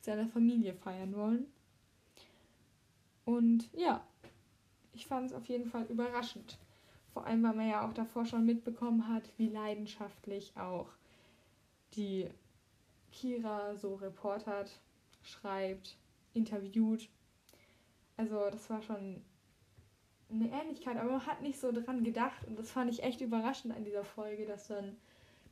seiner 0.00 0.28
Familie 0.28 0.74
feiern 0.74 1.14
wollen. 1.14 1.46
Und 3.24 3.68
ja, 3.72 4.06
ich 4.92 5.06
fand 5.06 5.26
es 5.26 5.32
auf 5.32 5.46
jeden 5.46 5.66
Fall 5.66 5.84
überraschend. 5.86 6.58
Vor 7.12 7.26
allem, 7.26 7.42
weil 7.42 7.54
man 7.54 7.68
ja 7.68 7.86
auch 7.86 7.92
davor 7.92 8.24
schon 8.24 8.44
mitbekommen 8.44 9.08
hat, 9.08 9.24
wie 9.36 9.48
leidenschaftlich 9.48 10.52
auch 10.56 10.88
die 11.94 12.28
Kira 13.10 13.76
so 13.76 13.94
reportert, 13.94 14.70
schreibt, 15.22 15.96
interviewt. 16.34 17.08
Also 18.16 18.50
das 18.50 18.68
war 18.70 18.82
schon 18.82 19.22
eine 20.30 20.50
Ähnlichkeit, 20.50 20.96
aber 20.96 21.12
man 21.12 21.26
hat 21.26 21.42
nicht 21.42 21.58
so 21.58 21.72
dran 21.72 22.04
gedacht 22.04 22.46
und 22.46 22.58
das 22.58 22.70
fand 22.70 22.90
ich 22.90 23.02
echt 23.02 23.20
überraschend 23.20 23.74
an 23.74 23.84
dieser 23.84 24.04
Folge, 24.04 24.44
dass 24.46 24.68
dann 24.68 24.96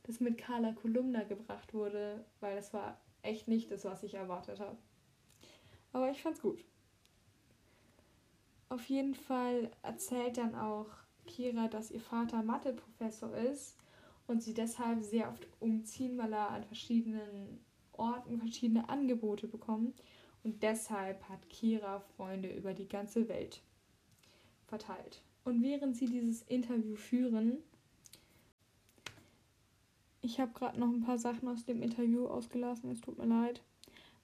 das 0.03 0.19
mit 0.19 0.37
Carla 0.37 0.73
Kolumna 0.73 1.23
gebracht 1.23 1.73
wurde, 1.73 2.23
weil 2.39 2.55
das 2.55 2.73
war 2.73 2.99
echt 3.25 3.47
nicht 3.47 3.71
das, 3.71 3.85
was 3.85 4.03
ich 4.03 4.13
erwartet 4.13 4.59
habe. 4.59 4.77
Aber 5.93 6.09
ich 6.09 6.21
fand's 6.21 6.41
gut. 6.41 6.63
Auf 8.69 8.89
jeden 8.89 9.15
Fall 9.15 9.71
erzählt 9.83 10.37
dann 10.37 10.55
auch 10.55 10.87
Kira, 11.27 11.67
dass 11.67 11.91
ihr 11.91 12.01
Vater 12.01 12.43
Matheprofessor 12.43 13.35
ist 13.35 13.77
und 14.27 14.41
sie 14.41 14.53
deshalb 14.53 15.03
sehr 15.03 15.29
oft 15.29 15.47
umziehen, 15.59 16.17
weil 16.17 16.33
er 16.33 16.49
an 16.49 16.63
verschiedenen 16.63 17.59
Orten 17.93 18.39
verschiedene 18.39 18.89
Angebote 18.89 19.47
bekommt. 19.47 20.01
Und 20.43 20.61
deshalb 20.61 21.27
hat 21.29 21.49
Kira 21.49 21.99
Freunde 21.99 22.49
über 22.49 22.73
die 22.73 22.87
ganze 22.87 23.27
Welt 23.27 23.61
verteilt. 24.67 25.21
Und 25.43 25.61
während 25.63 25.95
sie 25.95 26.07
dieses 26.07 26.43
Interview 26.43 26.95
führen, 26.95 27.57
ich 30.25 30.39
habe 30.39 30.53
gerade 30.53 30.79
noch 30.79 30.87
ein 30.87 31.03
paar 31.03 31.17
Sachen 31.17 31.47
aus 31.47 31.65
dem 31.65 31.81
Interview 31.81 32.27
ausgelassen, 32.27 32.91
es 32.91 33.01
tut 33.01 33.17
mir 33.17 33.27
leid. 33.27 33.61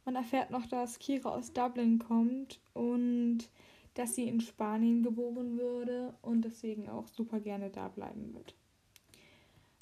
Man 0.04 0.16
erfährt 0.16 0.50
noch, 0.50 0.66
dass 0.66 1.00
Kira 1.00 1.30
aus 1.30 1.54
Dublin 1.54 2.00
kommt 2.00 2.60
und 2.74 3.50
dass 3.94 4.16
sie 4.16 4.28
in 4.28 4.42
Spanien 4.42 5.04
geboren 5.04 5.58
würde 5.58 6.16
und 6.22 6.44
deswegen 6.44 6.90
auch 6.90 7.08
super 7.08 7.40
gerne 7.40 7.70
da 7.70 7.88
bleiben 7.88 8.34
wird. 8.34 8.56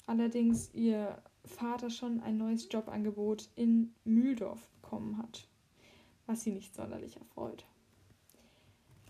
Allerdings 0.06 0.74
ihr 0.74 1.22
Vater 1.44 1.88
schon 1.88 2.20
ein 2.20 2.36
neues 2.36 2.68
Jobangebot 2.70 3.48
in 3.56 3.94
Mühldorf 4.04 4.68
bekommen 4.82 5.16
hat, 5.18 5.48
was 6.26 6.42
sie 6.42 6.52
nicht 6.52 6.74
sonderlich 6.74 7.16
erfreut. 7.16 7.64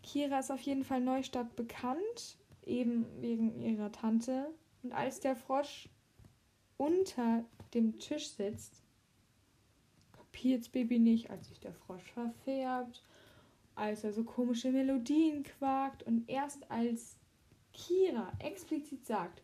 Kira 0.03 0.38
ist 0.38 0.51
auf 0.51 0.61
jeden 0.61 0.85
Fall 0.85 1.01
Neustadt 1.01 1.57
bekannt, 1.57 2.38
eben 2.64 3.07
wegen 3.20 3.61
ihrer 3.61 3.90
Tante. 3.90 4.51
Und 4.83 4.92
als 4.92 5.20
der 5.20 5.37
Frosch 5.37 5.88
unter 6.81 7.45
dem 7.75 7.99
Tisch 7.99 8.31
sitzt, 8.31 8.83
kapiert's 10.12 10.71
Baby 10.71 10.99
nicht, 10.99 11.31
als 11.31 11.49
sich 11.49 11.61
der 11.61 11.75
Frosch 11.75 12.11
verfärbt, 12.14 13.05
als 13.75 14.03
er 14.03 14.14
so 14.14 14.25
komische 14.25 14.73
Melodien 14.73 15.43
quakt 15.43 16.03
und 16.03 16.27
erst 16.27 16.71
als 16.71 17.16
Kira 17.75 18.33
explizit 18.38 19.07
sagt, 19.07 19.43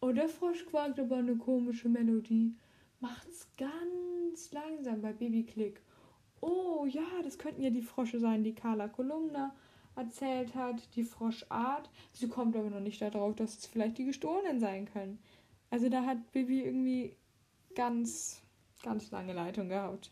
oh, 0.00 0.12
der 0.12 0.30
Frosch 0.30 0.64
quakt 0.64 0.98
aber 0.98 1.16
eine 1.16 1.36
komische 1.36 1.90
Melodie, 1.90 2.54
macht's 3.00 3.46
ganz 3.58 4.50
langsam 4.52 5.02
bei 5.02 5.12
Babyklick. 5.12 5.82
Oh 6.40 6.86
ja, 6.88 7.22
das 7.22 7.38
könnten 7.38 7.62
ja 7.62 7.70
die 7.70 7.82
Frosche 7.82 8.18
sein, 8.18 8.44
die 8.44 8.54
Carla 8.54 8.88
Kolumna 8.88 9.54
erzählt 9.94 10.54
hat, 10.54 10.88
die 10.96 11.04
Froschart. 11.04 11.90
Sie 12.12 12.28
kommt 12.28 12.56
aber 12.56 12.70
noch 12.70 12.80
nicht 12.80 13.02
darauf, 13.02 13.34
dass 13.34 13.58
es 13.58 13.66
vielleicht 13.66 13.98
die 13.98 14.06
Gestohlenen 14.06 14.58
sein 14.58 14.86
können. 14.90 15.18
Also 15.70 15.88
da 15.88 16.04
hat 16.04 16.32
Bibi 16.32 16.62
irgendwie 16.64 17.16
ganz, 17.74 18.42
ganz 18.82 19.10
lange 19.10 19.32
Leitung 19.32 19.68
gehabt. 19.68 20.10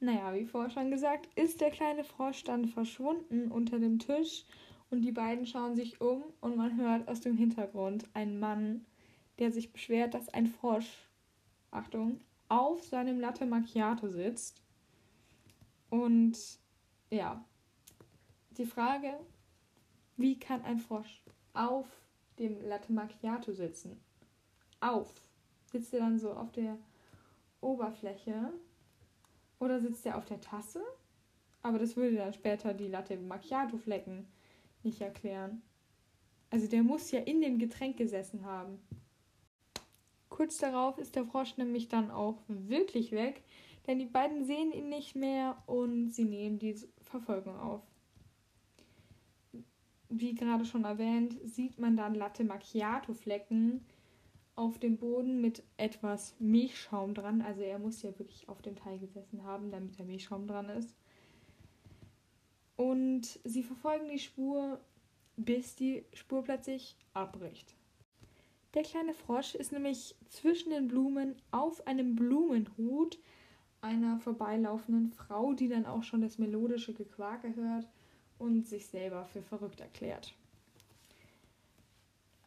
Naja, 0.00 0.32
wie 0.34 0.46
vorher 0.46 0.70
schon 0.70 0.90
gesagt, 0.90 1.28
ist 1.38 1.60
der 1.60 1.70
kleine 1.70 2.04
Frosch 2.04 2.44
dann 2.44 2.66
verschwunden 2.66 3.50
unter 3.50 3.78
dem 3.78 3.98
Tisch 3.98 4.44
und 4.90 5.02
die 5.02 5.12
beiden 5.12 5.46
schauen 5.46 5.76
sich 5.76 6.00
um 6.00 6.24
und 6.40 6.56
man 6.56 6.76
hört 6.76 7.06
aus 7.08 7.20
dem 7.20 7.36
Hintergrund 7.36 8.08
einen 8.14 8.40
Mann, 8.40 8.86
der 9.38 9.52
sich 9.52 9.72
beschwert, 9.72 10.14
dass 10.14 10.28
ein 10.30 10.46
Frosch, 10.46 11.08
Achtung, 11.70 12.20
auf 12.48 12.82
seinem 12.84 13.20
Latte 13.20 13.46
Macchiato 13.46 14.08
sitzt. 14.08 14.62
Und 15.90 16.36
ja, 17.10 17.44
die 18.56 18.66
Frage, 18.66 19.18
wie 20.16 20.38
kann 20.38 20.62
ein 20.62 20.78
Frosch 20.78 21.22
auf 21.52 21.86
dem 22.40 22.60
Latte 22.62 22.92
Macchiato 22.92 23.52
sitzen. 23.52 24.00
Auf. 24.80 25.12
Sitzt 25.70 25.92
er 25.94 26.00
dann 26.00 26.18
so 26.18 26.32
auf 26.32 26.50
der 26.50 26.76
Oberfläche 27.60 28.52
oder 29.60 29.78
sitzt 29.78 30.04
er 30.06 30.16
auf 30.16 30.24
der 30.24 30.40
Tasse? 30.40 30.82
Aber 31.62 31.78
das 31.78 31.96
würde 31.96 32.16
dann 32.16 32.32
später 32.32 32.74
die 32.74 32.88
Latte 32.88 33.16
Macchiato 33.16 33.76
Flecken 33.76 34.26
nicht 34.82 35.00
erklären. 35.00 35.62
Also 36.48 36.66
der 36.66 36.82
muss 36.82 37.10
ja 37.10 37.20
in 37.20 37.40
dem 37.40 37.58
Getränk 37.58 37.98
gesessen 37.98 38.44
haben. 38.44 38.80
Kurz 40.30 40.56
darauf 40.56 40.98
ist 40.98 41.14
der 41.14 41.26
Frosch 41.26 41.58
nämlich 41.58 41.88
dann 41.88 42.10
auch 42.10 42.38
wirklich 42.48 43.12
weg, 43.12 43.44
denn 43.86 43.98
die 43.98 44.06
beiden 44.06 44.44
sehen 44.44 44.72
ihn 44.72 44.88
nicht 44.88 45.14
mehr 45.14 45.62
und 45.66 46.12
sie 46.12 46.24
nehmen 46.24 46.58
die 46.58 46.74
Verfolgung 47.02 47.58
auf 47.58 47.82
wie 50.10 50.34
gerade 50.34 50.64
schon 50.64 50.84
erwähnt, 50.84 51.36
sieht 51.44 51.78
man 51.78 51.96
dann 51.96 52.14
Latte 52.14 52.44
Macchiato 52.44 53.14
Flecken 53.14 53.80
auf 54.56 54.78
dem 54.78 54.98
Boden 54.98 55.40
mit 55.40 55.62
etwas 55.76 56.34
Milchschaum 56.40 57.14
dran. 57.14 57.40
Also 57.40 57.62
er 57.62 57.78
muss 57.78 58.02
ja 58.02 58.10
wirklich 58.18 58.48
auf 58.48 58.60
dem 58.60 58.76
Teil 58.76 58.98
gesessen 58.98 59.44
haben, 59.44 59.70
damit 59.70 59.98
der 59.98 60.04
Milchschaum 60.04 60.46
dran 60.46 60.68
ist. 60.68 60.94
Und 62.76 63.38
sie 63.44 63.62
verfolgen 63.62 64.08
die 64.08 64.18
Spur, 64.18 64.80
bis 65.36 65.76
die 65.76 66.04
Spur 66.12 66.42
plötzlich 66.42 66.96
abbricht. 67.14 67.74
Der 68.74 68.82
kleine 68.82 69.14
Frosch 69.14 69.54
ist 69.54 69.72
nämlich 69.72 70.14
zwischen 70.28 70.70
den 70.70 70.88
Blumen 70.88 71.36
auf 71.50 71.86
einem 71.86 72.16
Blumenhut 72.16 73.18
einer 73.80 74.18
vorbeilaufenden 74.18 75.12
Frau, 75.12 75.54
die 75.54 75.68
dann 75.68 75.86
auch 75.86 76.02
schon 76.02 76.20
das 76.20 76.38
melodische 76.38 76.92
Gequake 76.92 77.54
hört 77.54 77.86
und 78.40 78.66
sich 78.66 78.86
selber 78.86 79.26
für 79.26 79.42
verrückt 79.42 79.80
erklärt. 79.80 80.34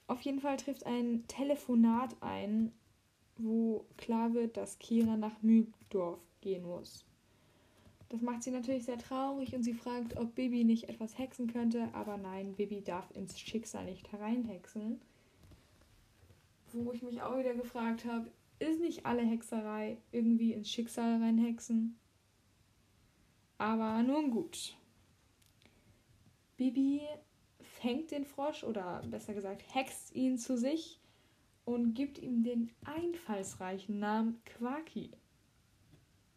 Auf 0.08 0.22
jeden 0.22 0.42
Fall 0.42 0.58
trifft 0.58 0.86
ein 0.86 1.24
Telefonat 1.28 2.16
ein, 2.22 2.74
wo 3.38 3.86
klar 3.98 4.34
wird, 4.34 4.58
dass 4.58 4.80
Kira 4.80 5.16
nach 5.16 5.42
Mühldorf 5.42 6.20
gehen 6.42 6.64
muss. 6.64 7.06
Das 8.10 8.22
macht 8.22 8.44
sie 8.44 8.52
natürlich 8.52 8.84
sehr 8.86 8.98
traurig 8.98 9.56
und 9.56 9.64
sie 9.64 9.74
fragt, 9.74 10.18
ob 10.18 10.36
Bibi 10.36 10.64
nicht 10.64 10.90
etwas 10.90 11.18
hexen 11.18 11.48
könnte, 11.48 11.90
aber 11.94 12.18
nein, 12.18 12.54
Bibi 12.54 12.82
darf 12.82 13.10
ins 13.16 13.40
Schicksal 13.40 13.86
nicht 13.86 14.12
hereinhexen. 14.12 15.02
Wo 16.74 16.92
ich 16.92 17.02
mich 17.02 17.22
auch 17.22 17.38
wieder 17.38 17.56
gefragt 17.56 18.06
habe, 18.06 18.30
ist 18.60 18.82
nicht 18.82 19.06
alle 19.06 19.24
Hexerei 19.24 19.98
irgendwie 20.12 20.54
ins 20.54 20.70
Schicksal 20.70 21.22
reinhexen? 21.22 21.98
Aber 23.58 24.04
nun 24.04 24.32
gut. 24.32 24.76
Bibi 26.58 27.02
fängt 27.62 28.12
den 28.12 28.26
Frosch 28.26 28.64
oder 28.64 29.02
besser 29.10 29.34
gesagt 29.34 29.64
hext 29.74 30.14
ihn 30.16 30.38
zu 30.38 30.58
sich 30.58 31.00
und 31.66 31.94
gibt 31.94 32.20
ihm 32.20 32.44
den 32.44 32.72
einfallsreichen 32.86 34.00
Namen 34.00 34.42
Quaki. 34.46 35.12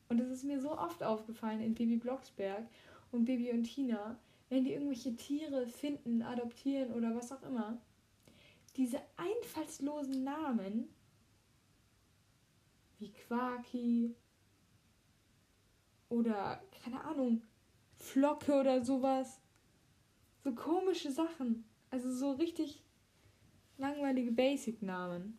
Und 0.08 0.18
das 0.18 0.28
ist 0.28 0.44
mir 0.44 0.60
so 0.60 0.78
oft 0.78 1.02
aufgefallen 1.02 1.60
in 1.60 1.74
Bibi 1.74 1.96
Blocksberg 1.96 2.68
und 3.10 3.24
Bibi 3.24 3.50
und 3.50 3.64
Tina, 3.64 4.18
wenn 4.48 4.64
die 4.64 4.72
irgendwelche 4.72 5.16
Tiere 5.16 5.66
finden, 5.66 6.22
adoptieren 6.22 6.92
oder 6.92 7.14
was 7.14 7.32
auch 7.32 7.42
immer. 7.42 7.78
Diese 8.76 9.00
einfallslosen 9.16 10.22
Namen 10.22 10.88
wie 12.98 13.12
Quaki 13.12 14.14
oder 16.08 16.62
keine 16.82 17.02
Ahnung, 17.02 17.42
Flocke 17.96 18.60
oder 18.60 18.84
sowas 18.84 19.40
so 20.46 20.54
komische 20.54 21.10
Sachen. 21.10 21.64
Also 21.90 22.08
so 22.08 22.30
richtig 22.32 22.80
langweilige 23.78 24.30
Basic-Namen. 24.30 25.36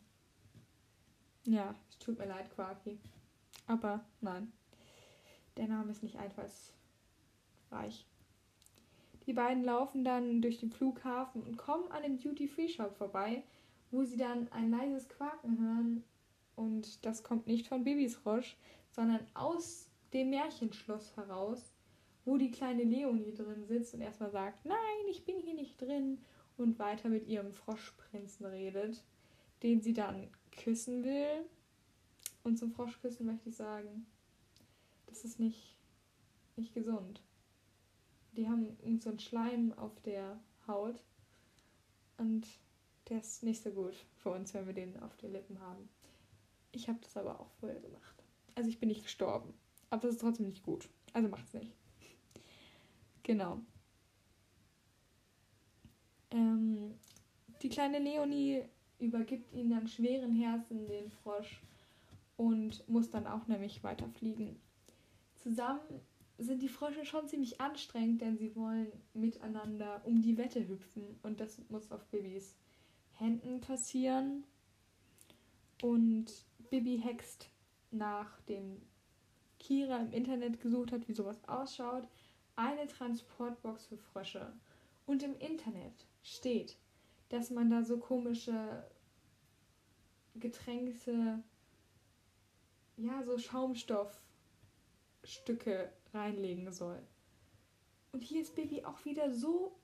Ja, 1.44 1.74
es 1.88 1.98
tut 1.98 2.18
mir 2.18 2.26
leid, 2.26 2.50
Quarky. 2.54 2.98
Aber 3.66 4.04
nein, 4.20 4.52
der 5.56 5.66
Name 5.66 5.92
ist 5.92 6.02
nicht 6.02 6.16
einfallsreich. 6.16 8.06
Die 9.24 9.32
beiden 9.32 9.64
laufen 9.64 10.04
dann 10.04 10.42
durch 10.42 10.60
den 10.60 10.70
Flughafen 10.70 11.42
und 11.42 11.56
kommen 11.56 11.90
an 11.90 12.02
dem 12.02 12.18
Duty-Free-Shop 12.18 12.94
vorbei, 12.98 13.44
wo 13.90 14.04
sie 14.04 14.18
dann 14.18 14.52
ein 14.52 14.70
leises 14.70 15.08
Quaken 15.08 15.58
hören. 15.58 16.04
Und 16.54 17.06
das 17.06 17.22
kommt 17.22 17.46
nicht 17.46 17.66
von 17.66 17.82
Bibis 17.82 18.26
Roche, 18.26 18.56
sondern 18.90 19.26
aus 19.32 19.88
dem 20.12 20.28
Märchenschloss 20.28 21.16
heraus 21.16 21.72
wo 22.28 22.36
die 22.36 22.50
kleine 22.50 22.84
Leonie 22.84 23.32
drin 23.32 23.64
sitzt 23.64 23.94
und 23.94 24.02
erstmal 24.02 24.30
sagt, 24.30 24.66
nein, 24.66 24.76
ich 25.08 25.24
bin 25.24 25.40
hier 25.40 25.54
nicht 25.54 25.80
drin 25.80 26.18
und 26.58 26.78
weiter 26.78 27.08
mit 27.08 27.26
ihrem 27.26 27.54
Froschprinzen 27.54 28.44
redet, 28.44 29.02
den 29.62 29.80
sie 29.80 29.94
dann 29.94 30.28
küssen 30.52 31.04
will. 31.04 31.46
Und 32.44 32.58
zum 32.58 32.70
Froschküssen 32.70 33.24
möchte 33.24 33.48
ich 33.48 33.56
sagen, 33.56 34.06
das 35.06 35.24
ist 35.24 35.40
nicht, 35.40 35.78
nicht 36.56 36.74
gesund. 36.74 37.22
Die 38.36 38.46
haben 38.46 38.76
so 39.00 39.08
einen 39.08 39.20
Schleim 39.20 39.72
auf 39.78 39.98
der 40.02 40.38
Haut 40.66 41.02
und 42.18 42.46
der 43.08 43.20
ist 43.20 43.42
nicht 43.42 43.62
so 43.62 43.70
gut 43.70 43.94
für 44.18 44.32
uns, 44.32 44.52
wenn 44.52 44.66
wir 44.66 44.74
den 44.74 45.00
auf 45.00 45.16
den 45.16 45.32
Lippen 45.32 45.60
haben. 45.60 45.88
Ich 46.72 46.90
habe 46.90 46.98
das 47.00 47.16
aber 47.16 47.40
auch 47.40 47.50
vorher 47.58 47.80
gemacht. 47.80 48.22
Also 48.54 48.68
ich 48.68 48.78
bin 48.78 48.90
nicht 48.90 49.04
gestorben, 49.04 49.54
aber 49.88 50.08
es 50.08 50.16
ist 50.16 50.20
trotzdem 50.20 50.44
nicht 50.44 50.62
gut. 50.62 50.90
Also 51.14 51.30
macht's 51.30 51.54
nicht. 51.54 51.72
Genau. 53.28 53.60
Ähm, 56.30 56.94
die 57.60 57.68
kleine 57.68 57.98
Leonie 57.98 58.64
übergibt 58.98 59.52
ihnen 59.52 59.68
dann 59.68 59.86
schweren 59.86 60.34
Herzen 60.34 60.88
den 60.88 61.10
Frosch 61.10 61.60
und 62.38 62.88
muss 62.88 63.10
dann 63.10 63.26
auch 63.26 63.46
nämlich 63.46 63.84
weiterfliegen. 63.84 64.58
Zusammen 65.34 66.00
sind 66.38 66.62
die 66.62 66.70
Frösche 66.70 67.04
schon 67.04 67.28
ziemlich 67.28 67.60
anstrengend, 67.60 68.22
denn 68.22 68.38
sie 68.38 68.56
wollen 68.56 68.90
miteinander 69.12 70.00
um 70.06 70.22
die 70.22 70.38
Wette 70.38 70.66
hüpfen 70.66 71.18
und 71.22 71.38
das 71.38 71.60
muss 71.68 71.92
auf 71.92 72.06
Bibis 72.06 72.56
Händen 73.12 73.60
passieren. 73.60 74.44
Und 75.82 76.46
Bibi 76.70 76.98
hext 76.98 77.50
nach 77.90 78.40
dem 78.42 78.80
Kira 79.58 79.98
im 79.98 80.12
Internet 80.12 80.62
gesucht 80.62 80.92
hat, 80.92 81.06
wie 81.08 81.14
sowas 81.14 81.46
ausschaut, 81.46 82.08
eine 82.58 82.86
Transportbox 82.88 83.86
für 83.86 83.96
Frösche. 83.96 84.52
Und 85.06 85.22
im 85.22 85.38
Internet 85.38 86.04
steht, 86.22 86.76
dass 87.28 87.50
man 87.50 87.70
da 87.70 87.84
so 87.84 87.98
komische 87.98 88.84
Getränke, 90.34 91.42
ja, 92.96 93.22
so 93.22 93.38
Schaumstoffstücke 93.38 95.92
reinlegen 96.12 96.72
soll. 96.72 97.00
Und 98.12 98.24
hier 98.24 98.42
ist 98.42 98.56
Baby 98.56 98.84
auch 98.84 99.04
wieder 99.04 99.32
so 99.32 99.78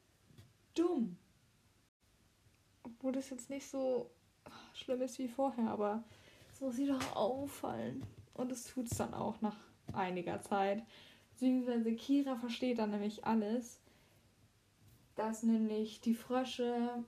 dumm. 0.74 1.16
Obwohl 2.82 3.12
das 3.12 3.30
jetzt 3.30 3.50
nicht 3.50 3.68
so 3.68 4.10
schlimm 4.74 5.00
ist 5.02 5.18
wie 5.18 5.28
vorher, 5.28 5.70
aber 5.70 6.02
es 6.52 6.60
muss 6.60 6.76
sie 6.76 6.86
doch 6.86 7.14
auffallen. 7.14 8.02
Und 8.34 8.50
es 8.50 8.64
tut 8.64 8.90
es 8.90 8.98
dann 8.98 9.14
auch 9.14 9.40
nach 9.40 9.56
einiger 9.92 10.42
Zeit. 10.42 10.82
Beziehungsweise 11.44 11.92
Kira 11.92 12.36
versteht 12.36 12.78
dann 12.78 12.90
nämlich 12.90 13.26
alles, 13.26 13.78
dass 15.14 15.42
nämlich 15.42 16.00
die 16.00 16.14
Frösche, 16.14 17.04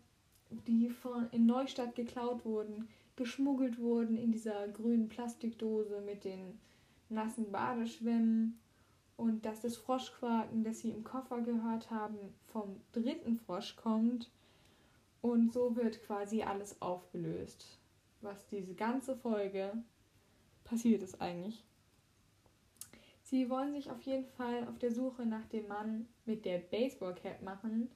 die 0.66 0.90
von 0.90 1.30
in 1.30 1.46
Neustadt 1.46 1.94
geklaut 1.94 2.44
wurden, 2.44 2.86
geschmuggelt 3.16 3.78
wurden 3.78 4.18
in 4.18 4.32
dieser 4.32 4.68
grünen 4.68 5.08
Plastikdose 5.08 6.02
mit 6.02 6.24
den 6.24 6.60
nassen 7.08 7.50
Badeschwämmen 7.50 8.58
und 9.16 9.46
dass 9.46 9.62
das 9.62 9.78
Froschquaken, 9.78 10.64
das 10.64 10.80
sie 10.80 10.90
im 10.90 11.02
Koffer 11.02 11.40
gehört 11.40 11.90
haben, 11.90 12.18
vom 12.48 12.78
dritten 12.92 13.36
Frosch 13.36 13.74
kommt. 13.76 14.30
Und 15.22 15.50
so 15.50 15.76
wird 15.76 16.02
quasi 16.02 16.42
alles 16.42 16.82
aufgelöst, 16.82 17.78
was 18.20 18.46
diese 18.48 18.74
ganze 18.74 19.16
Folge 19.16 19.72
passiert 20.62 21.02
ist 21.02 21.22
eigentlich. 21.22 21.65
Sie 23.28 23.50
wollen 23.50 23.72
sich 23.72 23.90
auf 23.90 24.02
jeden 24.02 24.28
Fall 24.36 24.68
auf 24.68 24.78
der 24.78 24.92
Suche 24.92 25.26
nach 25.26 25.44
dem 25.46 25.66
Mann 25.66 26.06
mit 26.26 26.44
der 26.44 26.58
Baseballcap 26.58 27.42
machen, 27.42 27.90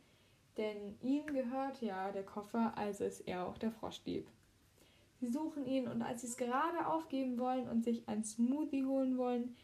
denn 0.56 0.96
ihm 1.02 1.24
gehört 1.26 1.80
ja 1.80 2.10
der 2.10 2.24
Koffer, 2.24 2.76
also 2.76 3.04
ist 3.04 3.20
er 3.28 3.46
auch 3.46 3.56
der 3.56 3.70
Froschdieb. 3.70 4.26
Sie 5.20 5.28
suchen 5.28 5.66
ihn 5.66 5.86
und 5.86 6.02
als 6.02 6.22
sie 6.22 6.26
es 6.26 6.36
gerade 6.36 6.84
aufgeben 6.84 7.38
wollen 7.38 7.68
und 7.68 7.84
sich 7.84 8.08
ein 8.08 8.24
Smoothie 8.24 8.84
holen 8.84 9.18
wollen, 9.18 9.54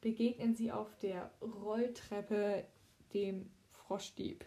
begegnen 0.00 0.56
sie 0.56 0.72
auf 0.72 0.98
der 0.98 1.30
Rolltreppe 1.40 2.64
dem 3.12 3.48
Froschdieb. 3.70 4.44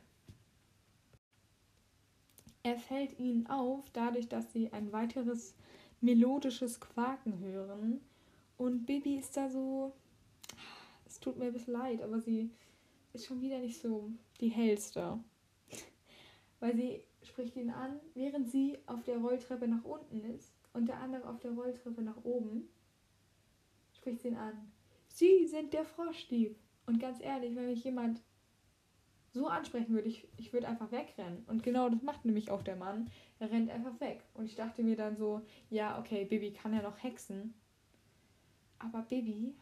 Er 2.63 2.77
fällt 2.77 3.17
ihnen 3.19 3.47
auf, 3.47 3.89
dadurch, 3.93 4.27
dass 4.27 4.51
sie 4.51 4.73
ein 4.73 4.91
weiteres 4.91 5.55
melodisches 6.01 6.81
Quaken 6.81 7.39
hören. 7.39 8.01
Und 8.57 8.85
Bibi 8.85 9.15
ist 9.15 9.37
da 9.37 9.49
so. 9.49 9.93
Tut 11.27 11.39
mir 11.39 11.47
ein 11.47 11.51
bisschen 11.53 11.73
leid, 11.73 12.01
aber 12.01 12.21
sie 12.21 12.51
ist 13.11 13.25
schon 13.25 13.41
wieder 13.41 13.59
nicht 13.59 13.81
so 13.81 14.09
die 14.39 14.47
hellste. 14.47 15.19
Weil 16.61 16.73
sie 16.73 17.03
spricht 17.21 17.57
ihn 17.57 17.69
an, 17.69 17.99
während 18.13 18.49
sie 18.49 18.77
auf 18.85 19.03
der 19.03 19.17
Rolltreppe 19.17 19.67
nach 19.67 19.83
unten 19.83 20.23
ist 20.23 20.53
und 20.71 20.87
der 20.87 21.01
andere 21.01 21.27
auf 21.27 21.41
der 21.41 21.51
Rolltreppe 21.51 22.01
nach 22.01 22.23
oben. 22.23 22.69
Spricht 23.91 24.21
sie 24.21 24.29
ihn 24.29 24.37
an. 24.37 24.71
Sie 25.09 25.45
sind 25.47 25.73
der 25.73 25.83
Froschdieb. 25.83 26.57
Und 26.85 27.01
ganz 27.01 27.21
ehrlich, 27.21 27.53
wenn 27.57 27.65
mich 27.65 27.83
jemand 27.83 28.21
so 29.33 29.47
ansprechen 29.47 29.93
würde, 29.93 30.07
ich, 30.07 30.29
ich 30.37 30.53
würde 30.53 30.69
einfach 30.69 30.93
wegrennen. 30.93 31.43
Und 31.47 31.61
genau 31.61 31.89
das 31.89 32.03
macht 32.03 32.23
nämlich 32.23 32.51
auch 32.51 32.63
der 32.63 32.77
Mann. 32.77 33.11
Er 33.39 33.51
rennt 33.51 33.69
einfach 33.69 33.99
weg. 33.99 34.23
Und 34.33 34.45
ich 34.45 34.55
dachte 34.55 34.81
mir 34.81 34.95
dann 34.95 35.17
so, 35.17 35.41
ja, 35.69 35.99
okay, 35.99 36.23
Bibi 36.23 36.53
kann 36.53 36.73
ja 36.73 36.81
noch 36.81 37.03
hexen. 37.03 37.53
Aber 38.79 39.01
Bibi 39.01 39.57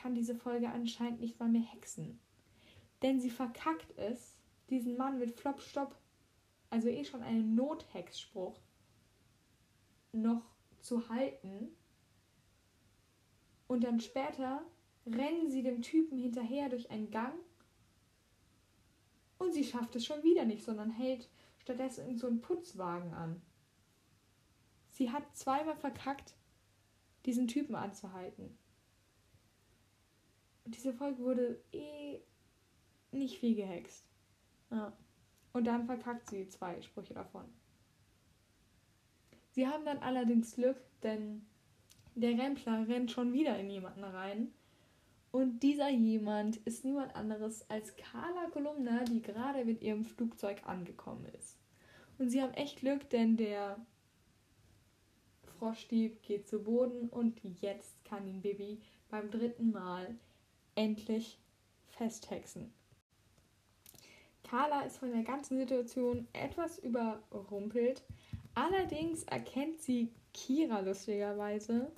kann 0.00 0.14
diese 0.14 0.34
Folge 0.34 0.70
anscheinend 0.70 1.20
nicht 1.20 1.38
mal 1.38 1.48
mehr 1.48 1.62
hexen. 1.62 2.18
Denn 3.02 3.20
sie 3.20 3.30
verkackt 3.30 3.96
es, 3.98 4.36
diesen 4.68 4.96
Mann 4.96 5.18
mit 5.18 5.32
Flop, 5.32 5.60
Stopp, 5.60 5.96
also 6.70 6.88
eh 6.88 7.04
schon 7.04 7.22
einen 7.22 7.54
Nothexspruch, 7.54 8.58
noch 10.12 10.44
zu 10.80 11.08
halten. 11.08 11.68
Und 13.66 13.84
dann 13.84 14.00
später 14.00 14.62
rennen 15.06 15.50
sie 15.50 15.62
dem 15.62 15.82
Typen 15.82 16.18
hinterher 16.18 16.68
durch 16.68 16.90
einen 16.90 17.10
Gang 17.10 17.34
und 19.38 19.52
sie 19.52 19.64
schafft 19.64 19.96
es 19.96 20.04
schon 20.04 20.22
wieder 20.22 20.44
nicht, 20.44 20.64
sondern 20.64 20.90
hält 20.90 21.28
stattdessen 21.58 22.16
so 22.18 22.26
einen 22.26 22.42
Putzwagen 22.42 23.14
an. 23.14 23.40
Sie 24.90 25.10
hat 25.10 25.24
zweimal 25.34 25.76
verkackt, 25.76 26.34
diesen 27.24 27.48
Typen 27.48 27.74
anzuhalten. 27.74 28.58
Diese 30.70 30.92
Folge 30.92 31.18
wurde 31.18 31.60
eh 31.72 32.20
nicht 33.12 33.38
viel 33.38 33.54
gehext. 33.54 34.04
Ja. 34.70 34.92
Und 35.52 35.64
dann 35.64 35.86
verkackt 35.86 36.30
sie 36.30 36.48
zwei 36.48 36.80
Sprüche 36.80 37.14
davon. 37.14 37.44
Sie 39.50 39.66
haben 39.66 39.84
dann 39.84 39.98
allerdings 39.98 40.54
Glück, 40.54 40.76
denn 41.02 41.44
der 42.14 42.38
Rempler 42.38 42.86
rennt 42.86 43.10
schon 43.10 43.32
wieder 43.32 43.58
in 43.58 43.68
jemanden 43.68 44.04
rein 44.04 44.52
und 45.32 45.60
dieser 45.60 45.88
jemand 45.88 46.56
ist 46.58 46.84
niemand 46.84 47.14
anderes 47.14 47.68
als 47.70 47.94
Carla 47.96 48.50
Kolumna, 48.52 49.04
die 49.04 49.22
gerade 49.22 49.64
mit 49.64 49.82
ihrem 49.82 50.04
Flugzeug 50.04 50.62
angekommen 50.66 51.26
ist. 51.38 51.56
Und 52.18 52.30
sie 52.30 52.42
haben 52.42 52.54
echt 52.54 52.80
Glück, 52.80 53.08
denn 53.10 53.36
der 53.36 53.78
Froschdieb 55.58 56.22
geht 56.22 56.48
zu 56.48 56.62
Boden 56.62 57.08
und 57.08 57.40
jetzt 57.60 58.04
kann 58.04 58.26
ihn 58.26 58.42
Bibi 58.42 58.80
beim 59.08 59.30
dritten 59.30 59.70
Mal 59.70 60.16
endlich 60.80 61.38
festhexen. 61.88 62.72
Carla 64.42 64.80
ist 64.80 64.96
von 64.96 65.12
der 65.12 65.22
ganzen 65.22 65.58
Situation 65.58 66.26
etwas 66.32 66.78
überrumpelt. 66.78 68.02
Allerdings 68.54 69.24
erkennt 69.24 69.80
sie 69.82 70.10
Kira 70.32 70.80
lustigerweise. 70.80 71.92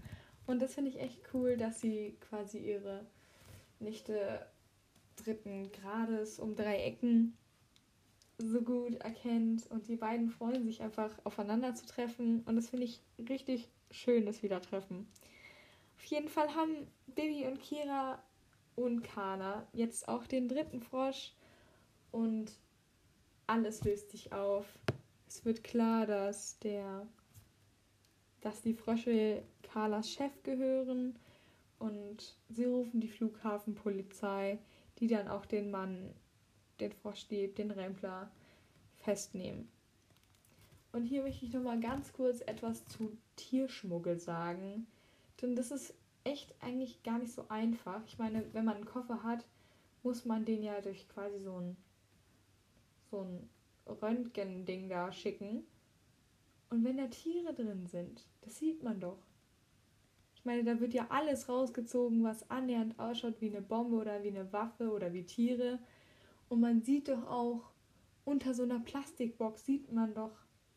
Und 0.46 0.61
das 0.61 0.74
finde 0.74 0.90
ich 0.90 0.98
echt 0.98 1.20
cool, 1.32 1.56
dass 1.56 1.80
sie 1.80 2.16
quasi 2.28 2.59
ihre 2.59 3.06
Nichte 3.78 4.46
dritten 5.14 5.70
Grades 5.70 6.40
um 6.40 6.56
drei 6.56 6.78
Ecken 6.78 7.36
so 8.38 8.62
gut 8.62 8.96
erkennt 8.96 9.70
und 9.70 9.86
die 9.86 9.94
beiden 9.94 10.28
freuen 10.28 10.64
sich 10.64 10.82
einfach 10.82 11.14
aufeinander 11.22 11.74
zu 11.76 11.86
treffen 11.86 12.42
und 12.46 12.56
das 12.56 12.70
finde 12.70 12.86
ich 12.86 13.00
richtig 13.28 13.68
schön, 13.92 14.26
das 14.26 14.42
Wiedertreffen. 14.42 15.06
Auf 15.96 16.04
jeden 16.06 16.28
Fall 16.28 16.52
haben 16.56 16.88
Bibi 17.06 17.46
und 17.46 17.61
Kira 17.61 18.20
und 18.76 19.02
Kana 19.02 19.66
jetzt 19.72 20.08
auch 20.08 20.26
den 20.26 20.48
dritten 20.48 20.80
Frosch 20.80 21.32
und 22.10 22.52
alles 23.46 23.84
löst 23.84 24.10
sich 24.10 24.32
auf. 24.32 24.66
Es 25.26 25.44
wird 25.44 25.64
klar, 25.64 26.06
dass 26.06 26.58
der 26.60 27.06
dass 28.42 28.60
die 28.60 28.74
Frösche 28.74 29.42
Carlas 29.62 30.10
Chef 30.10 30.42
gehören 30.42 31.16
und 31.78 32.36
sie 32.48 32.64
rufen 32.64 33.00
die 33.00 33.08
Flughafenpolizei, 33.08 34.58
die 34.98 35.06
dann 35.06 35.28
auch 35.28 35.46
den 35.46 35.70
Mann, 35.70 36.12
den 36.80 36.92
Froschdieb, 36.92 37.56
den 37.56 37.70
Rempler 37.70 38.30
festnehmen. 38.96 39.68
Und 40.92 41.06
hier 41.06 41.22
möchte 41.22 41.46
ich 41.46 41.52
nochmal 41.52 41.80
ganz 41.80 42.12
kurz 42.12 42.40
etwas 42.42 42.84
zu 42.84 43.16
Tierschmuggel 43.36 44.18
sagen. 44.18 44.86
Denn 45.40 45.56
das 45.56 45.70
ist 45.70 45.94
echt 46.24 46.54
eigentlich 46.60 47.02
gar 47.02 47.18
nicht 47.18 47.32
so 47.32 47.46
einfach. 47.48 48.04
Ich 48.06 48.18
meine, 48.18 48.44
wenn 48.52 48.64
man 48.64 48.76
einen 48.76 48.86
Koffer 48.86 49.22
hat, 49.22 49.46
muss 50.02 50.24
man 50.24 50.44
den 50.44 50.62
ja 50.62 50.80
durch 50.80 51.08
quasi 51.08 51.38
so 51.40 51.56
ein, 51.58 51.76
so 53.10 53.20
ein 53.20 53.48
Röntgen-Ding 53.86 54.88
da 54.88 55.12
schicken. 55.12 55.64
Und 56.70 56.84
wenn 56.84 56.96
da 56.96 57.06
Tiere 57.06 57.52
drin 57.54 57.86
sind, 57.86 58.26
das 58.40 58.58
sieht 58.58 58.82
man 58.82 59.00
doch. 59.00 59.18
Ich 60.34 60.44
meine, 60.44 60.64
da 60.64 60.80
wird 60.80 60.94
ja 60.94 61.06
alles 61.10 61.48
rausgezogen, 61.48 62.24
was 62.24 62.50
annähernd 62.50 62.98
ausschaut 62.98 63.40
wie 63.40 63.50
eine 63.50 63.62
Bombe 63.62 63.96
oder 63.96 64.22
wie 64.24 64.28
eine 64.28 64.52
Waffe 64.52 64.90
oder 64.90 65.12
wie 65.12 65.24
Tiere. 65.24 65.78
Und 66.48 66.60
man 66.60 66.82
sieht 66.82 67.08
doch 67.08 67.26
auch, 67.28 67.70
unter 68.24 68.54
so 68.54 68.62
einer 68.62 68.80
Plastikbox 68.80 69.64
sieht 69.64 69.92
man 69.92 70.14
doch 70.14 70.32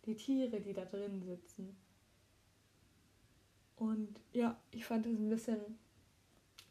die 0.05 0.15
Tiere, 0.15 0.61
die 0.61 0.73
da 0.73 0.85
drin 0.85 1.23
sitzen. 1.23 1.75
Und 3.78 4.21
ja, 4.32 4.57
ich 4.71 4.86
fand 4.86 5.05
das 5.05 5.13
ein 5.13 5.30
bisschen, 5.30 5.59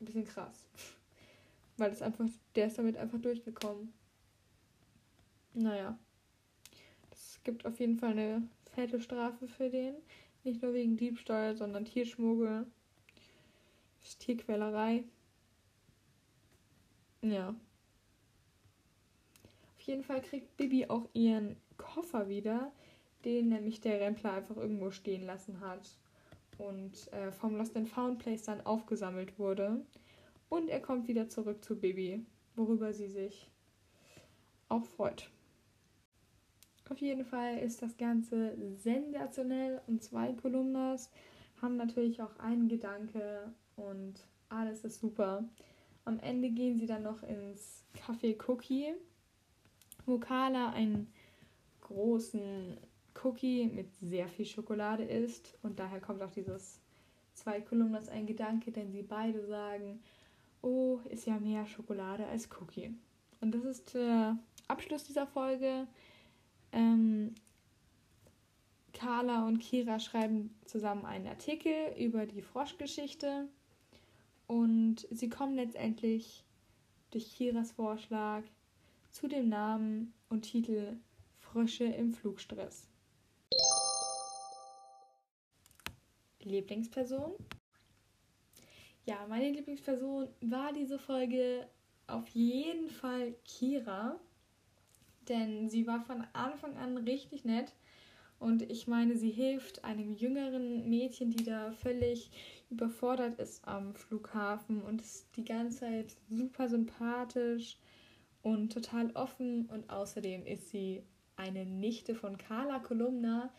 ein 0.01 0.05
bisschen 0.05 0.25
krass. 0.25 0.67
Weil 1.77 1.91
es 1.91 2.03
einfach, 2.03 2.27
der 2.55 2.69
ist 2.69 2.79
damit 2.79 2.97
einfach 2.97 3.21
durchgekommen. 3.21 3.93
Naja. 5.53 5.99
Es 7.11 7.41
gibt 7.45 7.67
auf 7.67 7.79
jeden 7.79 7.99
Fall 7.99 8.13
eine 8.13 8.49
fette 8.73 9.01
Strafe 9.01 9.49
für 9.49 9.71
den. 9.71 9.95
Nicht 10.45 10.63
nur 10.63 10.73
wegen 10.73 10.97
Diebstahl, 10.97 11.57
sondern 11.57 11.85
Tierschmuggel. 11.85 12.67
Tierquälerei. 14.19 15.05
Ja. 17.23 17.55
Auf 19.77 19.81
jeden 19.81 20.03
Fall 20.03 20.23
kriegt 20.23 20.57
Bibi 20.57 20.87
auch 20.87 21.09
ihren 21.13 21.57
Koffer 21.77 22.29
wieder, 22.29 22.73
den 23.25 23.49
nämlich 23.49 23.81
der 23.81 24.01
Rempler 24.01 24.33
einfach 24.33 24.57
irgendwo 24.57 24.91
stehen 24.91 25.25
lassen 25.25 25.61
hat 25.61 25.99
und 26.59 27.13
äh, 27.13 27.33
vom 27.33 27.57
Lost 27.57 27.77
and 27.77 27.89
Found 27.89 28.19
Place 28.19 28.43
dann 28.45 28.61
aufgesammelt 28.61 29.39
wurde. 29.39 29.85
Und 30.49 30.69
er 30.69 30.81
kommt 30.81 31.09
wieder 31.09 31.29
zurück 31.29 31.65
zu 31.65 31.79
Bibi, 31.79 32.25
worüber 32.55 32.93
sie 32.93 33.09
sich 33.09 33.51
auch 34.69 34.85
freut. 34.85 35.31
Auf 36.91 36.99
jeden 36.99 37.25
Fall 37.25 37.59
ist 37.59 37.81
das 37.81 37.97
Ganze 37.97 38.57
sensationell 38.77 39.81
und 39.87 40.03
zwei 40.03 40.35
Kolumnas 40.35 41.11
haben 41.63 41.77
natürlich 41.77 42.21
auch 42.21 42.39
einen 42.39 42.69
Gedanke 42.69 43.53
und 43.77 44.27
alles 44.51 44.85
ist 44.85 45.01
super. 45.01 45.49
Am 46.05 46.19
Ende 46.21 46.51
gehen 46.51 46.79
sie 46.79 46.87
dann 46.87 47.03
noch 47.03 47.23
ins 47.23 47.85
Café 47.97 48.37
Cookie, 48.47 48.95
wo 50.05 50.19
Carla 50.19 50.71
einen 50.71 51.11
großen 51.81 52.77
Cookie 53.23 53.67
mit 53.67 53.95
sehr 54.01 54.29
viel 54.29 54.47
Schokolade 54.47 55.05
isst 55.05 55.57
und 55.62 55.79
daher 55.79 56.01
kommt 56.01 56.23
auch 56.23 56.31
dieses 56.31 56.81
zwei 57.33 57.61
Kolumnas 57.61 58.09
ein 58.09 58.27
Gedanke, 58.27 58.73
denn 58.73 58.93
sie 58.93 59.03
beide 59.03 59.47
sagen, 59.47 60.03
oh, 60.62 61.01
ist 61.11 61.27
ja 61.27 61.39
mehr 61.39 61.67
Schokolade 61.67 62.27
als 62.27 62.49
Cookie. 62.61 62.95
Und 63.41 63.53
das 63.55 63.65
ist 63.65 63.95
der 63.95 64.39
Abschluss 64.69 65.05
dieser 65.05 65.27
Folge. 65.27 65.87
Ähm, 66.73 67.35
Carla 68.93 69.47
und 69.47 69.59
Kira 69.59 69.99
schreiben 69.99 70.55
zusammen 70.65 71.05
einen 71.05 71.27
Artikel 71.27 71.73
über 71.99 72.27
die 72.27 72.43
Froschgeschichte 72.43 73.49
und 74.47 75.07
sie 75.11 75.29
kommen 75.29 75.57
letztendlich 75.57 76.45
durch 77.11 77.35
Kiras 77.37 77.73
Vorschlag 77.73 78.43
zu 79.11 79.29
dem 79.29 79.49
Namen 79.49 80.15
und 80.29 80.43
Titel 80.43 80.97
Frösche 81.39 81.85
im 81.85 82.12
Flugstress. 82.12 82.89
Lieblingsperson? 86.45 87.33
Ja, 89.07 89.27
meine 89.29 89.51
Lieblingsperson 89.51 90.29
war 90.41 90.73
diese 90.73 90.99
Folge 90.99 91.69
auf 92.07 92.27
jeden 92.29 92.89
Fall 92.89 93.35
Kira, 93.45 94.19
denn 95.29 95.69
sie 95.69 95.87
war 95.87 96.01
von 96.01 96.25
Anfang 96.33 96.77
an 96.77 96.97
richtig 96.99 97.45
nett 97.45 97.75
und 98.39 98.63
ich 98.71 98.87
meine, 98.87 99.17
sie 99.17 99.31
hilft 99.31 99.85
einem 99.85 100.15
jüngeren 100.15 100.89
Mädchen, 100.89 101.31
die 101.31 101.45
da 101.45 101.73
völlig 101.73 102.31
überfordert 102.69 103.39
ist 103.39 103.67
am 103.67 103.95
Flughafen 103.95 104.83
und 104.83 105.01
ist 105.01 105.35
die 105.37 105.45
ganze 105.45 105.81
Zeit 105.81 106.17
super 106.29 106.69
sympathisch 106.69 107.79
und 108.43 108.73
total 108.73 109.11
offen 109.13 109.67
und 109.67 109.89
außerdem 109.89 110.45
ist 110.45 110.71
sie 110.71 111.03
eine 111.37 111.65
Nichte 111.65 112.15
von 112.15 112.37
Carla 112.37 112.81
Kolumna, 112.81 113.53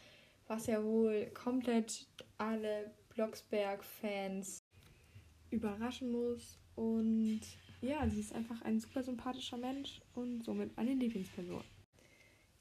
was 0.47 0.67
ja 0.67 0.83
wohl 0.83 1.25
komplett 1.33 2.07
alle 2.37 2.93
Blocksberg-Fans 3.09 4.63
überraschen 5.49 6.11
muss. 6.11 6.59
Und 6.75 7.41
ja, 7.81 8.07
sie 8.09 8.19
ist 8.19 8.33
einfach 8.33 8.61
ein 8.63 8.79
super 8.79 9.03
sympathischer 9.03 9.57
Mensch 9.57 10.01
und 10.13 10.43
somit 10.43 10.75
meine 10.75 10.93
Lieblingsperson. 10.93 11.63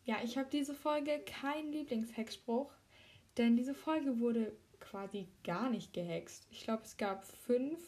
Ja, 0.04 0.16
ich 0.22 0.36
habe 0.36 0.48
diese 0.50 0.74
Folge 0.74 1.18
keinen 1.24 1.72
Lieblingshexspruch, 1.72 2.70
denn 3.38 3.56
diese 3.56 3.74
Folge 3.74 4.20
wurde 4.20 4.56
quasi 4.80 5.28
gar 5.42 5.70
nicht 5.70 5.92
gehext. 5.92 6.46
Ich 6.50 6.64
glaube, 6.64 6.82
es 6.84 6.96
gab 6.96 7.24
fünf 7.24 7.80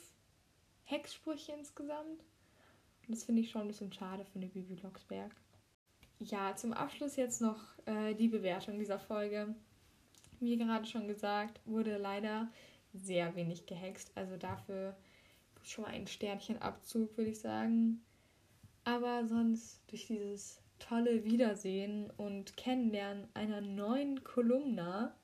Hexsprüche 0.84 1.52
insgesamt. 1.52 2.24
Und 3.06 3.14
das 3.14 3.24
finde 3.24 3.42
ich 3.42 3.50
schon 3.50 3.62
ein 3.62 3.68
bisschen 3.68 3.92
schade 3.92 4.24
für 4.24 4.36
eine 4.36 4.48
Bibi 4.48 4.74
Blocksberg. 4.74 5.30
Ja, 6.18 6.56
zum 6.56 6.72
Abschluss 6.72 7.16
jetzt 7.16 7.40
noch 7.40 7.60
äh, 7.84 8.14
die 8.14 8.28
Bewertung 8.28 8.78
dieser 8.78 8.98
Folge. 8.98 9.54
Wie 10.40 10.56
gerade 10.56 10.86
schon 10.86 11.08
gesagt, 11.08 11.60
wurde 11.64 11.96
leider 11.96 12.48
sehr 12.92 13.34
wenig 13.36 13.66
gehext. 13.66 14.12
Also 14.14 14.36
dafür 14.36 14.96
schon 15.62 15.84
mal 15.84 15.90
ein 15.90 16.06
Sternchenabzug, 16.06 17.16
würde 17.16 17.30
ich 17.30 17.40
sagen. 17.40 18.02
Aber 18.84 19.26
sonst 19.26 19.82
durch 19.88 20.06
dieses 20.06 20.60
tolle 20.78 21.24
Wiedersehen 21.24 22.10
und 22.16 22.56
Kennenlernen 22.56 23.26
einer 23.34 23.60
neuen 23.60 24.22
Kolumna, 24.22 25.14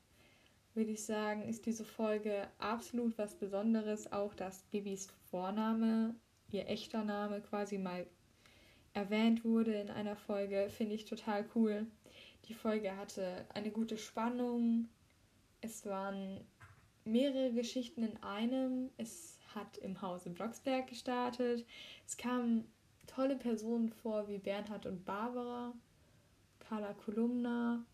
würde 0.73 0.91
ich 0.91 1.05
sagen, 1.05 1.47
ist 1.47 1.65
diese 1.65 1.85
Folge 1.85 2.47
absolut 2.57 3.17
was 3.17 3.35
Besonderes. 3.35 4.11
Auch 4.11 4.33
dass 4.33 4.63
Bibis 4.63 5.07
Vorname, 5.29 6.15
ihr 6.51 6.67
echter 6.67 7.03
Name 7.03 7.41
quasi 7.41 7.77
mal 7.77 8.05
erwähnt 8.93 9.43
wurde 9.43 9.73
in 9.73 9.89
einer 9.89 10.15
Folge, 10.15 10.69
finde 10.69 10.95
ich 10.95 11.05
total 11.05 11.45
cool. 11.55 11.87
Die 12.47 12.53
Folge 12.53 12.95
hatte 12.97 13.45
eine 13.53 13.71
gute 13.71 13.97
Spannung. 13.97 14.89
Es 15.63 15.85
waren 15.85 16.45
mehrere 17.05 17.53
Geschichten 17.53 18.03
in 18.03 18.21
einem. 18.21 18.89
Es 18.97 19.39
hat 19.55 19.77
im 19.77 20.01
Hause 20.01 20.29
Blocksberg 20.29 20.87
gestartet. 20.87 21.65
Es 22.05 22.17
kamen 22.17 22.69
tolle 23.07 23.37
Personen 23.37 23.87
vor 23.87 24.27
wie 24.27 24.39
Bernhard 24.39 24.85
und 24.85 25.05
Barbara, 25.05 25.73
Carla 26.59 26.93
Kolumna. 26.93 27.85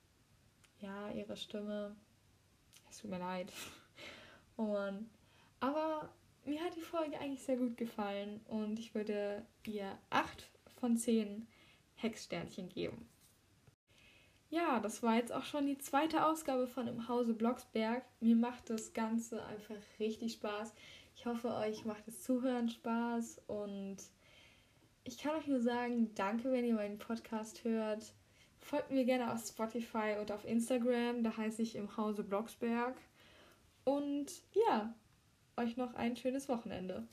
Ja, 0.80 1.12
ihre 1.12 1.38
Stimme. 1.38 1.96
Es 2.90 2.98
tut 2.98 3.12
mir 3.12 3.20
leid. 3.20 3.54
Und, 4.56 5.08
aber 5.60 6.10
mir 6.46 6.64
hat 6.64 6.76
die 6.76 6.82
Folge 6.82 7.20
eigentlich 7.20 7.44
sehr 7.44 7.58
gut 7.58 7.78
gefallen 7.78 8.42
und 8.48 8.80
ich 8.80 8.96
würde 8.96 9.46
ihr 9.68 9.96
acht 10.10 10.50
von 10.80 10.98
10 10.98 11.48
Hexsternchen 11.98 12.68
geben. 12.68 13.08
Ja, 14.50 14.80
das 14.80 15.04
war 15.04 15.16
jetzt 15.16 15.32
auch 15.32 15.43
schon 15.43 15.68
die 15.68 15.78
zweite 15.78 16.26
Ausgabe 16.26 16.66
von 16.68 16.88
Im 16.88 17.08
Hause 17.08 17.34
Blocksberg. 17.34 18.04
Mir 18.20 18.36
macht 18.36 18.70
das 18.70 18.93
Ganze 18.93 19.45
einfach 19.45 19.76
richtig 20.00 20.34
Spaß. 20.34 20.74
Ich 21.16 21.26
hoffe, 21.26 21.54
euch 21.54 21.86
macht 21.86 22.08
das 22.08 22.24
Zuhören 22.24 22.70
Spaß 22.70 23.41
und 23.47 23.97
ich 25.04 25.18
kann 25.18 25.36
euch 25.36 25.47
nur 25.47 25.62
sagen, 25.62 26.14
danke, 26.16 26.52
wenn 26.52 26.66
ihr 26.66 26.74
meinen 26.74 26.97
Podcast 26.97 27.64
hört. 27.64 28.14
Folgt 28.60 28.91
mir 28.91 29.06
gerne 29.06 29.32
auf 29.32 29.45
Spotify 29.45 30.16
und 30.20 30.32
auf 30.32 30.45
Instagram, 30.45 31.24
da 31.24 31.38
heiße 31.38 31.62
ich 31.62 31.76
Im 31.76 31.95
Hause 31.95 32.24
Blocksberg. 32.24 32.95
Und 33.84 34.28
ja, 34.54 34.93
euch 35.58 35.78
noch 35.78 35.93
ein 35.93 36.16
schönes 36.16 36.50
Wochenende. 36.50 37.08